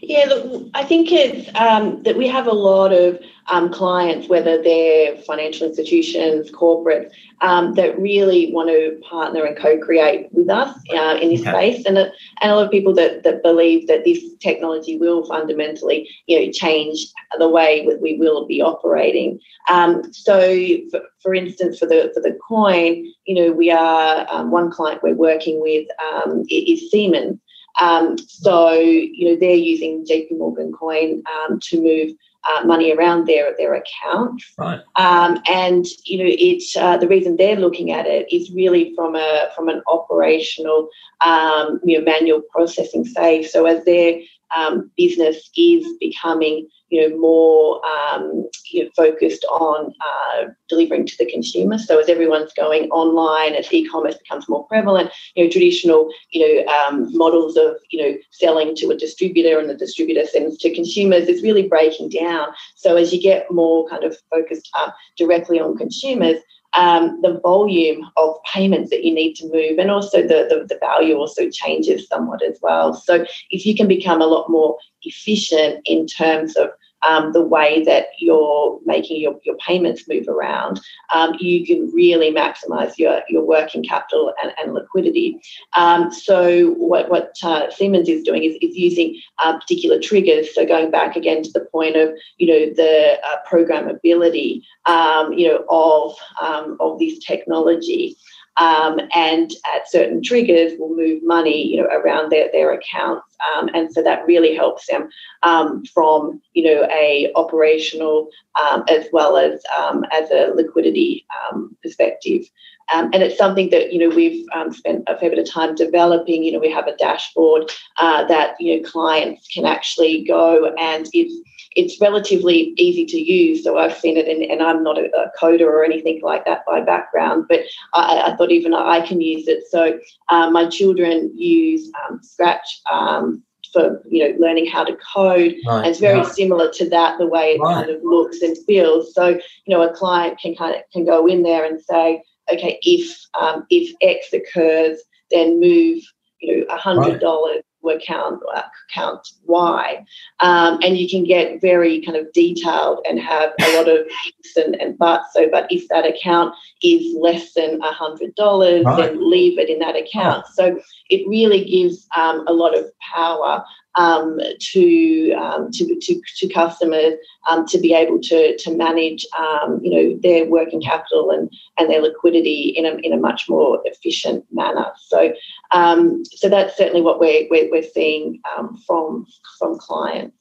Yeah, 0.06 0.26
look, 0.26 0.70
I 0.74 0.84
think 0.84 1.12
it's 1.12 1.50
um, 1.56 2.04
that 2.04 2.18
we 2.18 2.28
have 2.28 2.48
a 2.48 2.52
lot 2.52 2.92
of 2.92 3.20
um, 3.48 3.72
clients, 3.72 4.28
whether 4.28 4.62
they're 4.62 5.16
financial 5.18 5.66
institutions, 5.68 6.52
corporates, 6.52 7.12
um, 7.40 7.74
that 7.76 7.98
really 7.98 8.52
want 8.52 8.70
to 8.70 9.00
partner 9.10 9.46
and 9.46 9.58
co-create 9.58 10.28
with 10.34 10.50
us 10.50 10.78
uh, 10.94 11.18
in 11.22 11.30
this 11.30 11.42
okay. 11.42 11.74
space, 11.74 11.86
and, 11.86 11.98
uh, 11.98 12.10
and 12.42 12.52
a 12.52 12.56
lot 12.56 12.66
of 12.66 12.72
people 12.72 12.94
that, 12.94 13.24
that 13.24 13.44
believe 13.44 13.88
that 13.88 14.04
this 14.04 14.22
technology 14.40 14.98
will 14.98 15.26
fundamentally, 15.26 16.10
you 16.28 16.40
know, 16.40 16.52
change 16.52 17.08
the 17.40 17.50
way 17.50 17.86
that 17.88 18.02
we 18.02 18.18
will 18.18 18.46
be 18.46 18.62
operating. 18.62 19.40
Um, 19.70 20.12
so, 20.14 20.52
for, 20.92 21.02
for, 21.22 21.34
instance, 21.34 21.80
for 21.80 21.86
the 21.86 22.12
for 22.14 22.20
the 22.20 22.38
coin, 22.46 23.06
you 23.26 23.36
know, 23.36 23.54
we 23.54 23.72
are 23.72 24.28
um, 24.30 24.52
one 24.52 24.70
client 24.70 25.02
we're 25.02 25.16
working 25.16 25.62
with 25.62 25.88
um, 26.14 26.44
is 26.50 26.92
Siemens. 26.92 27.40
Um, 27.82 28.18
so, 28.18 28.74
you 28.74 29.30
know, 29.30 29.36
they're 29.36 29.56
using 29.56 30.06
JP 30.06 30.38
Morgan 30.38 30.72
coin 30.72 31.24
um, 31.28 31.60
to 31.60 31.82
move 31.82 32.16
uh, 32.46 32.66
money 32.66 32.94
around 32.94 33.26
their 33.26 33.56
their 33.58 33.74
account. 33.74 34.44
Right. 34.58 34.82
Um, 34.96 35.42
and 35.48 35.86
you 36.04 36.18
know, 36.18 36.26
it 36.28 36.64
uh, 36.78 36.98
the 36.98 37.08
reason 37.08 37.38
they're 37.38 37.56
looking 37.56 37.92
at 37.92 38.06
it 38.06 38.32
is 38.34 38.52
really 38.52 38.94
from 38.96 39.16
a 39.16 39.50
from 39.56 39.70
an 39.70 39.82
operational, 39.88 40.90
um, 41.26 41.80
you 41.84 41.98
know, 41.98 42.04
manual 42.04 42.42
processing 42.52 43.06
save. 43.06 43.48
So 43.48 43.66
as 43.66 43.86
their 43.86 44.20
um, 44.56 44.92
business 44.98 45.50
is 45.58 45.86
becoming 46.00 46.68
you 46.90 47.10
know 47.10 47.18
more 47.18 47.82
um, 47.86 48.48
you 48.72 48.84
know, 48.84 48.90
focused 48.96 49.44
on 49.46 49.94
uh, 50.00 50.46
delivering 50.70 51.08
to 51.08 51.18
the 51.18 51.26
consumer. 51.26 51.78
So 51.78 52.00
as 52.00 52.08
everyone's 52.08 52.54
going 52.54 52.90
online, 52.92 53.56
as 53.56 53.72
e-commerce 53.74 54.18
becomes 54.18 54.48
more 54.48 54.68
prevalent, 54.68 55.12
you 55.36 55.44
know 55.44 55.50
traditional 55.50 56.10
you 56.32 56.42
know 56.42 56.74
um, 56.74 57.16
models 57.18 57.58
of 57.58 57.78
you 57.90 58.02
know 58.02 58.18
selling 58.32 58.76
to 58.76 58.92
a 58.92 58.98
distributor 58.98 59.60
and 59.60 59.70
the 59.70 59.76
distributor 59.76 60.26
sends 60.26 60.58
to 60.60 60.74
consumers 60.74 61.28
is 61.28 61.44
really 61.44 61.68
breaking 61.68 62.10
down. 62.10 62.48
So 62.76 62.96
as 62.96 63.14
you 63.14 63.22
get 63.22 63.52
more 63.52 63.88
kind 63.90 64.04
of 64.04 64.16
focused 64.30 64.70
uh, 64.78 64.92
directly 65.18 65.60
on 65.60 65.78
consumers, 65.78 66.38
um, 66.76 67.22
the 67.22 67.40
volume 67.42 68.10
of 68.18 68.36
payments 68.44 68.90
that 68.90 69.04
you 69.04 69.14
need 69.14 69.34
to 69.36 69.46
move 69.46 69.78
and 69.78 69.92
also 69.92 70.22
the, 70.22 70.48
the, 70.50 70.66
the, 70.68 70.78
value 70.80 71.16
also 71.16 71.50
changes 71.50 72.08
somewhat 72.08 72.42
as 72.44 72.58
well. 72.62 72.94
So 72.94 73.26
if 73.52 73.66
you 73.66 73.76
can 73.76 73.88
become 73.88 74.22
a 74.22 74.26
lot 74.26 74.50
more 74.50 74.78
efficient 75.04 75.82
in 75.86 76.08
terms 76.08 76.56
of 76.56 76.70
um, 77.08 77.34
the 77.34 77.42
way 77.42 77.84
that 77.84 78.08
you're 78.20 78.80
making 78.86 79.22
your, 79.22 79.40
your 79.44 79.58
payments 79.58 80.08
move 80.08 80.28
around, 80.28 80.80
um, 81.14 81.36
you 81.40 81.66
can 81.66 81.90
really 81.92 82.32
maximize 82.32 82.98
your, 82.98 83.22
your 83.30 83.44
working 83.44 83.84
capital 83.84 84.34
and, 84.42 84.54
and 84.58 84.74
liquidity. 84.74 85.40
Um, 85.76 86.12
so, 86.12 86.72
what, 86.72 87.10
what 87.10 87.34
uh, 87.44 87.70
Siemens 87.72 88.10
is 88.10 88.24
doing 88.24 88.44
is, 88.44 88.56
is 88.62 88.76
using 88.76 89.20
uh, 89.44 89.58
particular 89.60 90.00
triggers. 90.00 90.54
So, 90.54 90.66
going 90.66 90.92
back 90.92 91.16
again 91.16 91.44
to 91.44 91.52
the 91.52 91.66
point 91.72 91.96
of 91.96 92.10
you 92.38 92.48
know 92.48 92.74
the 92.74 93.20
uh, 93.24 93.38
programmability 93.50 94.62
um, 94.86 95.34
you 95.34 95.48
know 95.48 95.66
of, 95.70 96.16
um, 96.42 96.78
of 96.80 97.00
this 97.00 97.20
technology 97.20 98.18
um, 98.58 99.00
and 99.16 99.52
at 99.74 99.90
certain 99.90 100.22
triggers 100.22 100.74
will 100.78 100.96
move 100.96 101.22
money, 101.24 101.68
you 101.68 101.78
know, 101.78 101.88
around 101.88 102.32
their, 102.32 102.50
their 102.52 102.72
accounts. 102.72 103.36
Um, 103.56 103.70
and 103.74 103.92
so 103.92 104.02
that 104.04 104.26
really 104.26 104.56
helps 104.56 104.88
them 104.88 105.10
um, 105.42 105.84
from, 105.86 106.42
you 106.54 106.64
know, 106.64 106.88
a 106.92 107.32
operational 107.36 108.30
um, 108.64 108.84
as 108.90 109.08
well 109.12 109.38
as 109.38 109.62
um, 109.78 110.06
as 110.12 110.30
a 110.32 110.54
liquidity 110.54 111.26
um, 111.52 111.76
perspective. 111.84 112.46
and 112.92 113.16
it's 113.16 113.38
something 113.38 113.70
that, 113.72 113.92
you 113.92 114.00
know, 114.00 114.16
we've 114.16 114.46
spent 114.72 115.04
a 115.08 115.18
fair 115.18 115.32
bit 115.32 115.40
of 115.40 115.50
time 115.50 115.74
developing. 115.74 116.44
You 116.44 116.52
know, 116.52 116.60
we 116.60 116.72
have 116.72 116.88
a 116.88 116.96
dashboard 116.98 117.72
uh, 117.98 118.26
that, 118.26 118.56
you 118.60 118.78
know, 118.78 118.88
clients 118.88 119.48
can 119.48 119.66
actually 119.66 120.24
go 120.24 120.74
and 120.78 121.10
it's 121.14 121.34
it's 121.76 122.00
relatively 122.00 122.74
easy 122.78 123.06
to 123.06 123.18
use. 123.18 123.64
So 123.64 123.78
I've 123.78 123.98
seen 123.98 124.18
it, 124.18 124.28
in, 124.28 124.50
and 124.50 124.62
I'm 124.62 124.84
not 124.84 124.98
a, 124.98 125.06
a, 125.16 125.32
coder 125.40 125.68
or 125.68 125.84
anything 125.84 126.22
like 126.22 126.46
that 126.46 126.66
by 126.66 126.82
background, 126.82 127.46
but 127.50 127.62
I, 127.94 128.32
I 128.32 128.36
thought 128.36 128.52
even 128.52 128.74
I 128.74 129.06
can 129.06 129.22
use 129.22 129.48
it. 129.48 129.64
So 129.70 130.00
um, 130.30 130.54
my 130.54 130.68
children 130.68 131.32
use 131.36 131.92
um, 132.08 132.20
Scratch. 132.22 132.82
Um, 132.92 133.44
for 133.72 134.04
you 134.08 134.20
know 134.20 134.38
learning 134.38 134.68
how 134.68 134.84
to 134.84 134.96
code 135.16 135.56
right. 135.66 135.78
and 135.80 135.88
it's 135.88 136.00
very 136.00 136.24
similar 136.26 136.70
to 136.72 136.88
that 136.90 137.18
the 137.18 137.26
way 137.26 137.54
it 137.54 137.60
right. 137.60 137.74
kind 137.74 137.90
of 137.90 138.00
looks 138.04 138.42
and 138.42 138.56
feels 138.68 139.14
so 139.16 139.30
you 139.30 139.40
know 139.68 139.82
a 139.82 139.92
client 139.96 140.40
can 140.40 140.56
kind 140.56 140.76
of 140.76 140.82
can 140.94 141.04
go 141.04 141.26
in 141.26 141.42
there 141.42 141.66
and 141.66 141.82
say 141.82 142.22
okay 142.52 142.78
if 142.84 143.26
um, 143.42 143.66
if 143.72 143.92
x 144.02 144.32
occurs 144.32 145.00
then 145.32 145.60
move 145.60 146.04
you 146.40 146.58
know 146.58 146.66
a 146.74 146.78
hundred 146.78 147.20
dollars 147.20 147.64
account 147.90 148.42
account 148.90 149.28
Y, 149.46 150.06
um, 150.40 150.80
and 150.84 150.98
you 150.98 151.10
can 151.10 151.24
get 151.24 151.62
very 151.62 152.02
kind 152.02 152.18
of 152.18 152.32
detailed 152.34 153.00
and 153.08 153.20
have 153.20 153.52
a 153.62 153.76
lot 153.76 153.88
of 153.90 154.06
ifs 154.28 154.58
and, 154.58 154.76
and 154.76 154.98
buts. 154.98 155.34
So, 155.34 155.50
but 155.50 155.72
if 155.72 155.88
that 155.90 156.06
account 156.06 156.56
is 156.82 157.16
less 157.20 157.54
than 157.54 157.82
a 157.82 157.92
hundred 157.92 158.36
dollars, 158.36 158.86
right. 158.86 158.98
then 158.98 159.30
leave 159.30 159.60
it 159.60 159.70
in 159.70 159.80
that 159.80 159.96
account. 159.96 160.46
So 160.54 160.80
it 161.10 161.28
really 161.28 161.64
gives 161.66 162.08
um, 162.16 162.46
a 162.48 162.54
lot 162.54 162.78
of 162.78 162.86
power 163.14 163.64
um, 163.96 164.40
to, 164.60 165.34
um, 165.34 165.70
to, 165.72 166.00
to, 166.00 166.22
to 166.38 166.48
customers 166.50 167.14
um, 167.50 167.66
to 167.68 167.80
be 167.80 167.94
able 167.94 168.20
to, 168.20 168.58
to 168.58 168.76
manage 168.76 169.26
um, 169.38 169.80
you 169.84 169.92
know 169.92 170.20
their 170.22 170.46
working 170.46 170.82
capital 170.82 171.32
and, 171.32 171.52
and 171.78 171.90
their 171.90 172.02
liquidity 172.02 172.74
in 172.76 172.86
a, 172.86 172.96
in 173.04 173.14
a 173.14 173.18
much 173.18 173.50
more 173.50 173.82
efficient 173.86 174.46
manner. 174.52 174.92
So 174.98 175.34
um, 175.72 176.24
so 176.26 176.50
that's 176.50 176.78
certainly 176.78 177.02
what 177.02 177.20
we're, 177.20 177.48
we're, 177.50 177.70
we're 177.70 177.84
seeing 177.84 178.42
um, 178.58 178.82
from 178.86 179.26
from 179.58 179.78
clients. 179.78 180.36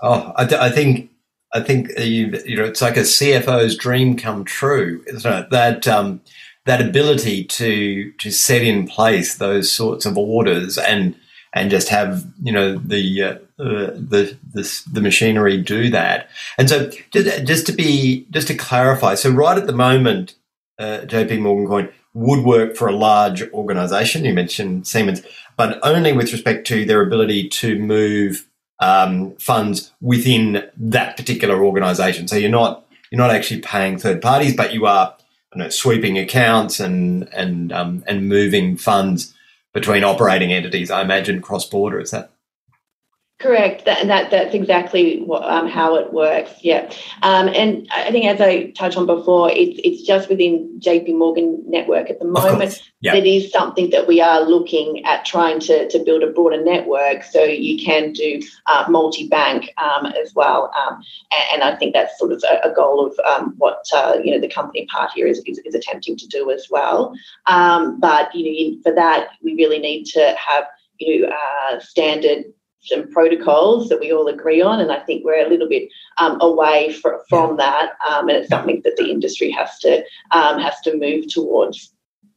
Oh, 0.00 0.32
I, 0.36 0.44
I 0.66 0.70
think 0.70 1.10
I 1.52 1.60
think 1.60 1.90
you, 1.98 2.38
you 2.44 2.56
know 2.56 2.64
it's 2.64 2.82
like 2.82 2.96
a 2.96 3.00
CFO's 3.00 3.76
dream 3.76 4.16
come 4.16 4.44
true, 4.44 5.02
isn't 5.06 5.32
it? 5.32 5.50
That 5.50 5.86
that 6.64 6.80
ability 6.80 7.44
to 7.44 8.12
to 8.12 8.30
set 8.30 8.62
in 8.62 8.86
place 8.86 9.36
those 9.36 9.70
sorts 9.70 10.06
of 10.06 10.16
orders 10.16 10.78
and 10.78 11.14
and 11.54 11.70
just 11.70 11.88
have 11.88 12.24
you 12.42 12.52
know 12.52 12.78
the 12.78 13.22
uh, 13.22 13.34
uh, 13.58 13.90
the, 13.94 14.36
the 14.52 14.82
the 14.92 15.00
machinery 15.00 15.56
do 15.58 15.90
that. 15.90 16.28
And 16.58 16.68
so 16.68 16.90
just, 17.12 17.44
just 17.44 17.66
to 17.66 17.72
be 17.72 18.26
just 18.30 18.48
to 18.48 18.54
clarify, 18.54 19.14
so 19.14 19.30
right 19.30 19.58
at 19.58 19.66
the 19.66 19.72
moment, 19.72 20.34
uh, 20.78 21.00
JP 21.04 21.40
Morgan 21.40 21.66
Coin 21.66 21.88
would 22.14 22.44
work 22.44 22.76
for 22.76 22.88
a 22.88 22.96
large 22.96 23.42
organization. 23.52 24.24
You 24.24 24.34
mentioned 24.34 24.86
Siemens, 24.86 25.22
but 25.56 25.78
only 25.82 26.12
with 26.12 26.32
respect 26.32 26.66
to 26.68 26.84
their 26.84 27.02
ability 27.02 27.48
to 27.48 27.78
move 27.78 28.46
um, 28.80 29.36
funds 29.36 29.92
within 30.00 30.68
that 30.76 31.16
particular 31.16 31.64
organization. 31.64 32.28
So 32.28 32.36
you're 32.36 32.50
not 32.50 32.86
you're 33.10 33.20
not 33.20 33.30
actually 33.30 33.60
paying 33.60 33.98
third 33.98 34.22
parties, 34.22 34.56
but 34.56 34.72
you 34.72 34.86
are 34.86 35.16
know, 35.54 35.68
sweeping 35.68 36.18
accounts 36.18 36.80
and 36.80 37.28
and 37.32 37.72
um, 37.72 38.04
and 38.06 38.28
moving 38.28 38.76
funds 38.76 39.34
between 39.72 40.04
operating 40.04 40.52
entities. 40.52 40.90
I 40.90 41.02
imagine 41.02 41.40
cross 41.40 41.68
border. 41.68 42.00
Is 42.00 42.10
that 42.10 42.31
Correct. 43.42 43.86
That, 43.86 44.06
that 44.06 44.30
that's 44.30 44.54
exactly 44.54 45.20
what, 45.22 45.42
um, 45.42 45.66
how 45.66 45.96
it 45.96 46.12
works. 46.12 46.52
Yeah, 46.62 46.88
um, 47.22 47.48
and 47.48 47.88
I 47.90 48.12
think 48.12 48.24
as 48.26 48.40
I 48.40 48.70
touched 48.70 48.96
on 48.96 49.04
before, 49.04 49.50
it's 49.50 49.80
it's 49.82 50.02
just 50.02 50.28
within 50.28 50.78
JP 50.78 51.18
Morgan 51.18 51.60
network 51.66 52.08
at 52.08 52.20
the 52.20 52.24
moment. 52.24 52.80
Yeah. 53.00 53.16
It 53.16 53.26
is 53.26 53.50
something 53.50 53.90
that 53.90 54.06
we 54.06 54.20
are 54.20 54.42
looking 54.42 55.04
at 55.04 55.24
trying 55.24 55.58
to, 55.58 55.88
to 55.88 55.98
build 56.04 56.22
a 56.22 56.28
broader 56.28 56.62
network, 56.62 57.24
so 57.24 57.42
you 57.42 57.84
can 57.84 58.12
do 58.12 58.40
uh, 58.66 58.84
multi 58.88 59.26
bank 59.26 59.74
um, 59.76 60.06
as 60.06 60.32
well. 60.36 60.70
Um, 60.78 61.02
and, 61.32 61.42
and, 61.54 61.62
I 61.64 61.76
think 61.76 61.94
that's 61.94 62.16
sort 62.20 62.30
of 62.30 62.44
a, 62.48 62.70
a 62.70 62.72
goal 62.72 63.04
of 63.04 63.18
um, 63.26 63.54
what 63.58 63.84
uh, 63.92 64.18
you 64.22 64.30
know 64.30 64.40
the 64.40 64.48
company 64.48 64.86
Partior 64.86 65.28
is, 65.28 65.42
is, 65.46 65.58
is 65.64 65.74
attempting 65.74 66.16
to 66.18 66.28
do 66.28 66.52
as 66.52 66.68
well. 66.70 67.12
Um, 67.48 67.98
but 67.98 68.32
you 68.36 68.76
know, 68.76 68.82
for 68.84 68.94
that, 68.94 69.30
we 69.42 69.54
really 69.54 69.80
need 69.80 70.04
to 70.12 70.32
have 70.38 70.66
you 71.00 71.22
know 71.22 71.28
uh, 71.28 71.80
standard 71.80 72.44
some 72.84 73.10
protocols 73.10 73.88
that 73.88 74.00
we 74.00 74.12
all 74.12 74.26
agree 74.28 74.60
on, 74.60 74.80
and 74.80 74.90
I 74.90 75.00
think 75.00 75.24
we're 75.24 75.44
a 75.44 75.48
little 75.48 75.68
bit 75.68 75.88
um, 76.18 76.40
away 76.40 76.92
fr- 76.92 77.22
from 77.28 77.56
that, 77.56 77.92
um, 78.10 78.28
and 78.28 78.38
it's 78.38 78.48
something 78.48 78.80
that 78.84 78.96
the 78.96 79.10
industry 79.10 79.50
has 79.50 79.78
to 79.80 80.04
um, 80.32 80.58
has 80.58 80.80
to 80.82 80.96
move 80.96 81.28
towards. 81.28 81.92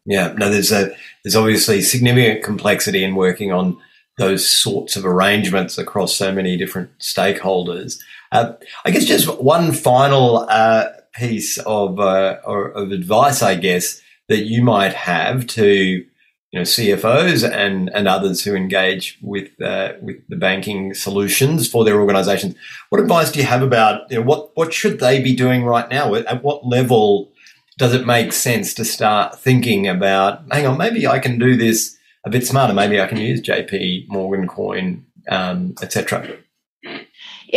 Yeah, 0.06 0.34
no, 0.38 0.50
there's 0.50 0.72
a 0.72 0.96
there's 1.24 1.36
obviously 1.36 1.82
significant 1.82 2.44
complexity 2.44 3.04
in 3.04 3.16
working 3.16 3.52
on 3.52 3.78
those 4.18 4.48
sorts 4.48 4.96
of 4.96 5.06
arrangements 5.06 5.78
across 5.78 6.16
so 6.16 6.32
many 6.32 6.56
different 6.56 6.90
stakeholders. 7.00 8.00
Uh, 8.32 8.54
I 8.86 8.92
guess 8.92 9.06
just 9.06 9.28
one 9.42 9.72
final 9.72 10.46
uh, 10.50 10.86
piece 11.16 11.58
of 11.60 12.00
uh, 12.00 12.38
or, 12.46 12.70
of 12.70 12.92
advice, 12.92 13.42
I 13.42 13.56
guess, 13.56 14.02
that 14.30 14.46
you 14.46 14.64
might 14.64 14.94
have 14.94 15.48
to 15.48 16.06
you 16.56 16.62
know 16.62 16.64
CFOs 16.64 17.48
and 17.50 17.90
and 17.94 18.08
others 18.08 18.46
who 18.46 18.56
engage 18.56 19.20
with 19.22 19.62
uh, 19.62 19.94
with 20.02 20.26
the 20.30 20.38
banking 20.38 20.94
solutions 20.94 21.70
for 21.70 21.84
their 21.84 22.00
organisations. 22.00 22.56
What 22.90 23.02
advice 23.02 23.30
do 23.30 23.40
you 23.40 23.46
have 23.46 23.62
about 23.62 24.10
you 24.10 24.20
know, 24.20 24.26
what 24.26 24.56
what 24.56 24.74
should 24.74 25.02
they 25.02 25.22
be 25.22 25.36
doing 25.36 25.66
right 25.66 25.90
now? 25.90 26.16
At 26.16 26.44
what 26.44 26.66
level 26.66 27.34
does 27.78 27.94
it 27.94 28.08
make 28.08 28.32
sense 28.32 28.74
to 28.76 28.86
start 28.86 29.38
thinking 29.38 29.86
about? 29.86 30.44
Hang 30.50 30.66
on, 30.66 30.78
maybe 30.78 31.06
I 31.06 31.20
can 31.20 31.38
do 31.38 31.58
this 31.58 31.98
a 32.24 32.30
bit 32.30 32.48
smarter. 32.48 32.74
Maybe 32.74 33.02
I 33.02 33.08
can 33.08 33.18
use 33.18 33.42
JP 33.42 34.08
Morgan 34.08 34.48
Coin, 34.48 35.06
um, 35.28 35.76
etc. 35.82 36.38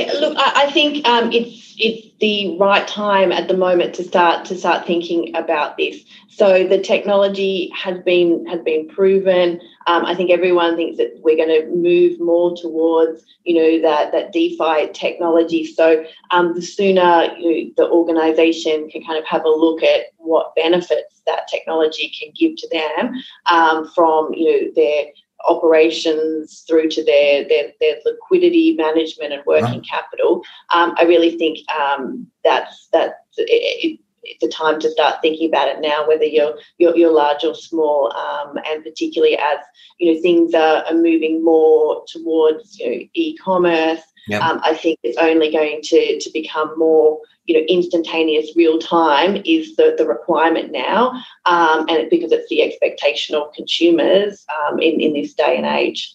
Look, 0.07 0.37
I, 0.39 0.65
I 0.67 0.71
think 0.73 1.07
um, 1.07 1.33
it's 1.33 1.75
it's 1.79 2.09
the 2.19 2.57
right 2.59 2.87
time 2.89 3.31
at 3.31 3.49
the 3.49 3.57
moment 3.57 3.95
to 3.95 4.05
start 4.05 4.45
to 4.47 4.57
start 4.57 4.87
thinking 4.87 5.35
about 5.37 5.77
this. 5.77 6.03
So 6.29 6.67
the 6.67 6.81
technology 6.81 7.71
has 7.75 7.99
been 8.05 8.47
has 8.47 8.61
been 8.63 8.89
proven. 8.89 9.61
Um, 9.87 10.05
I 10.05 10.15
think 10.15 10.31
everyone 10.31 10.77
thinks 10.77 10.99
that 10.99 11.19
we're 11.23 11.37
going 11.37 11.49
to 11.49 11.75
move 11.75 12.21
more 12.21 12.57
towards 12.57 13.25
you 13.45 13.55
know 13.55 13.83
that 13.83 14.13
that 14.13 14.33
DeFi 14.33 14.93
technology. 14.93 15.65
So 15.65 16.05
um, 16.31 16.55
the 16.55 16.63
sooner 16.63 17.35
you 17.39 17.65
know, 17.65 17.73
the 17.77 17.91
organisation 17.91 18.89
can 18.91 19.03
kind 19.05 19.19
of 19.19 19.27
have 19.27 19.45
a 19.45 19.49
look 19.49 19.83
at 19.83 20.07
what 20.17 20.55
benefits 20.55 21.23
that 21.27 21.49
technology 21.49 22.13
can 22.19 22.33
give 22.37 22.57
to 22.57 22.69
them 22.71 23.15
um, 23.51 23.89
from 23.95 24.33
you 24.35 24.45
know 24.45 24.73
their 24.75 25.07
operations 25.47 26.65
through 26.67 26.89
to 26.89 27.05
their 27.05 27.47
their, 27.49 27.73
their 27.81 27.97
liquidity 28.05 28.75
management 28.75 29.33
and 29.33 29.43
working 29.47 29.81
right. 29.81 29.89
capital. 29.89 30.43
Um, 30.75 30.95
I 30.97 31.05
really 31.05 31.37
think 31.37 31.59
um, 31.71 32.27
that's 32.45 32.89
that's 32.93 33.15
it, 33.37 34.01
it's 34.29 34.43
a 34.43 34.49
time 34.49 34.81
to 34.81 34.91
start 34.91 35.17
thinking 35.23 35.49
about 35.49 35.69
it 35.69 35.81
now, 35.81 36.07
whether 36.07 36.25
you're 36.25 36.59
you're, 36.79 36.97
you're 36.97 37.13
large 37.13 37.45
or 37.45 37.55
small, 37.55 38.13
um, 38.15 38.59
and 38.67 38.85
particularly 38.85 39.37
as 39.37 39.59
you 39.99 40.13
know 40.13 40.21
things 40.21 40.55
are, 40.55 40.85
are 40.85 40.95
moving 40.95 41.45
more 41.45 42.05
towards 42.07 42.79
you 42.79 42.91
know 42.91 43.07
e-commerce. 43.15 44.01
Yep. 44.29 44.43
Um, 44.43 44.61
I 44.63 44.75
think 44.75 44.99
it's 45.03 45.17
only 45.19 45.51
going 45.51 45.81
to 45.83 46.21
to 46.21 46.31
become 46.33 46.79
more 46.79 47.21
you 47.49 47.55
know 47.55 47.67
instantaneous 47.67 48.55
real 48.55 48.79
time 48.79 49.43
is 49.45 49.75
the, 49.77 49.95
the 49.99 50.07
requirement 50.07 50.71
now 50.71 51.11
um, 51.47 51.87
and 51.89 52.09
because 52.11 52.31
it's 52.31 52.49
the 52.49 52.63
expectation 52.63 53.35
of 53.35 53.53
consumers 53.55 54.45
um, 54.55 54.79
in, 54.79 55.01
in 55.01 55.15
this 55.15 55.33
day 55.35 55.57
and 55.57 55.67
age 55.67 56.15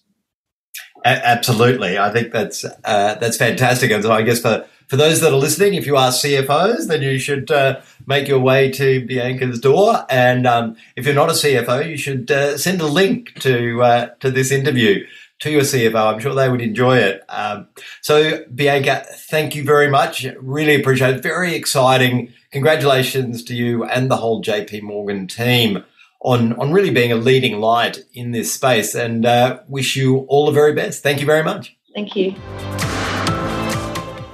absolutely 1.04 1.98
i 1.98 2.10
think 2.12 2.32
that's 2.32 2.64
uh, 2.64 3.16
that's 3.16 3.36
fantastic 3.36 3.92
and 3.92 4.04
so 4.04 4.12
i 4.12 4.22
guess 4.22 4.40
for 4.40 4.66
for 4.88 4.98
those 4.98 5.22
that 5.22 5.32
are 5.32 5.38
listening 5.38 5.74
if 5.74 5.86
you 5.86 5.96
are 5.98 6.12
cfos 6.12 6.88
then 6.88 7.02
you 7.02 7.18
should 7.18 7.50
uh, 7.52 7.80
make 8.06 8.28
your 8.28 8.40
way 8.40 8.70
to 8.72 9.06
bianca's 9.06 9.60
door 9.60 10.06
and 10.10 10.46
um, 10.46 10.76
if 10.96 11.06
you're 11.06 11.16
not 11.16 11.30
a 11.30 11.34
cfo 11.34 11.88
you 11.88 11.98
should 11.98 12.30
uh, 12.32 12.58
send 12.58 12.82
a 12.82 12.88
link 12.88 13.34
to 13.40 13.82
uh, 13.82 14.08
to 14.20 14.32
this 14.32 14.52
interview 14.52 15.06
to 15.44 15.52
your 15.52 15.62
CFO. 15.62 16.14
I'm 16.14 16.20
sure 16.20 16.34
they 16.34 16.48
would 16.48 16.62
enjoy 16.62 16.98
it. 16.98 17.22
Um, 17.28 17.68
so, 18.02 18.46
Bianca, 18.56 19.06
thank 19.30 19.56
you 19.56 19.64
very 19.66 19.90
much. 19.90 20.26
Really 20.40 20.76
appreciate 20.76 21.18
it. 21.18 21.24
Very 21.24 21.54
exciting. 21.54 22.32
Congratulations 22.52 23.44
to 23.46 23.56
you 23.56 23.84
and 23.84 24.10
the 24.10 24.18
whole 24.18 24.42
JP 24.42 24.84
Morgan 24.84 25.28
team 25.28 25.84
on, 26.22 26.54
on 26.54 26.72
really 26.72 26.92
being 26.92 27.12
a 27.12 27.16
leading 27.16 27.60
light 27.60 28.06
in 28.14 28.32
this 28.32 28.54
space 28.54 28.96
and 28.96 29.26
uh, 29.26 29.60
wish 29.68 29.96
you 29.98 30.20
all 30.30 30.46
the 30.46 30.54
very 30.54 30.74
best. 30.74 31.04
Thank 31.04 31.20
you 31.20 31.26
very 31.26 31.44
much. 31.44 31.76
Thank 31.94 32.16
you. 32.16 32.36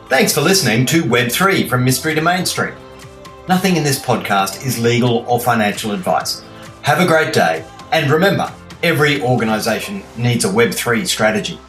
Thanks 0.10 0.34
for 0.34 0.42
listening 0.42 0.86
to 0.88 1.04
Web3 1.04 1.70
from 1.70 1.84
Mystery 1.84 2.16
to 2.16 2.22
Mainstream. 2.22 2.74
Nothing 3.48 3.76
in 3.76 3.84
this 3.84 4.00
podcast 4.00 4.66
is 4.66 4.80
legal 4.80 5.24
or 5.28 5.40
financial 5.40 5.92
advice. 5.92 6.44
Have 6.82 7.00
a 7.00 7.08
great 7.08 7.34
day 7.34 7.64
and 7.92 8.12
remember, 8.12 8.52
Every 8.82 9.22
organisation 9.22 10.04
needs 10.16 10.46
a 10.46 10.48
Web3 10.48 11.06
strategy. 11.06 11.60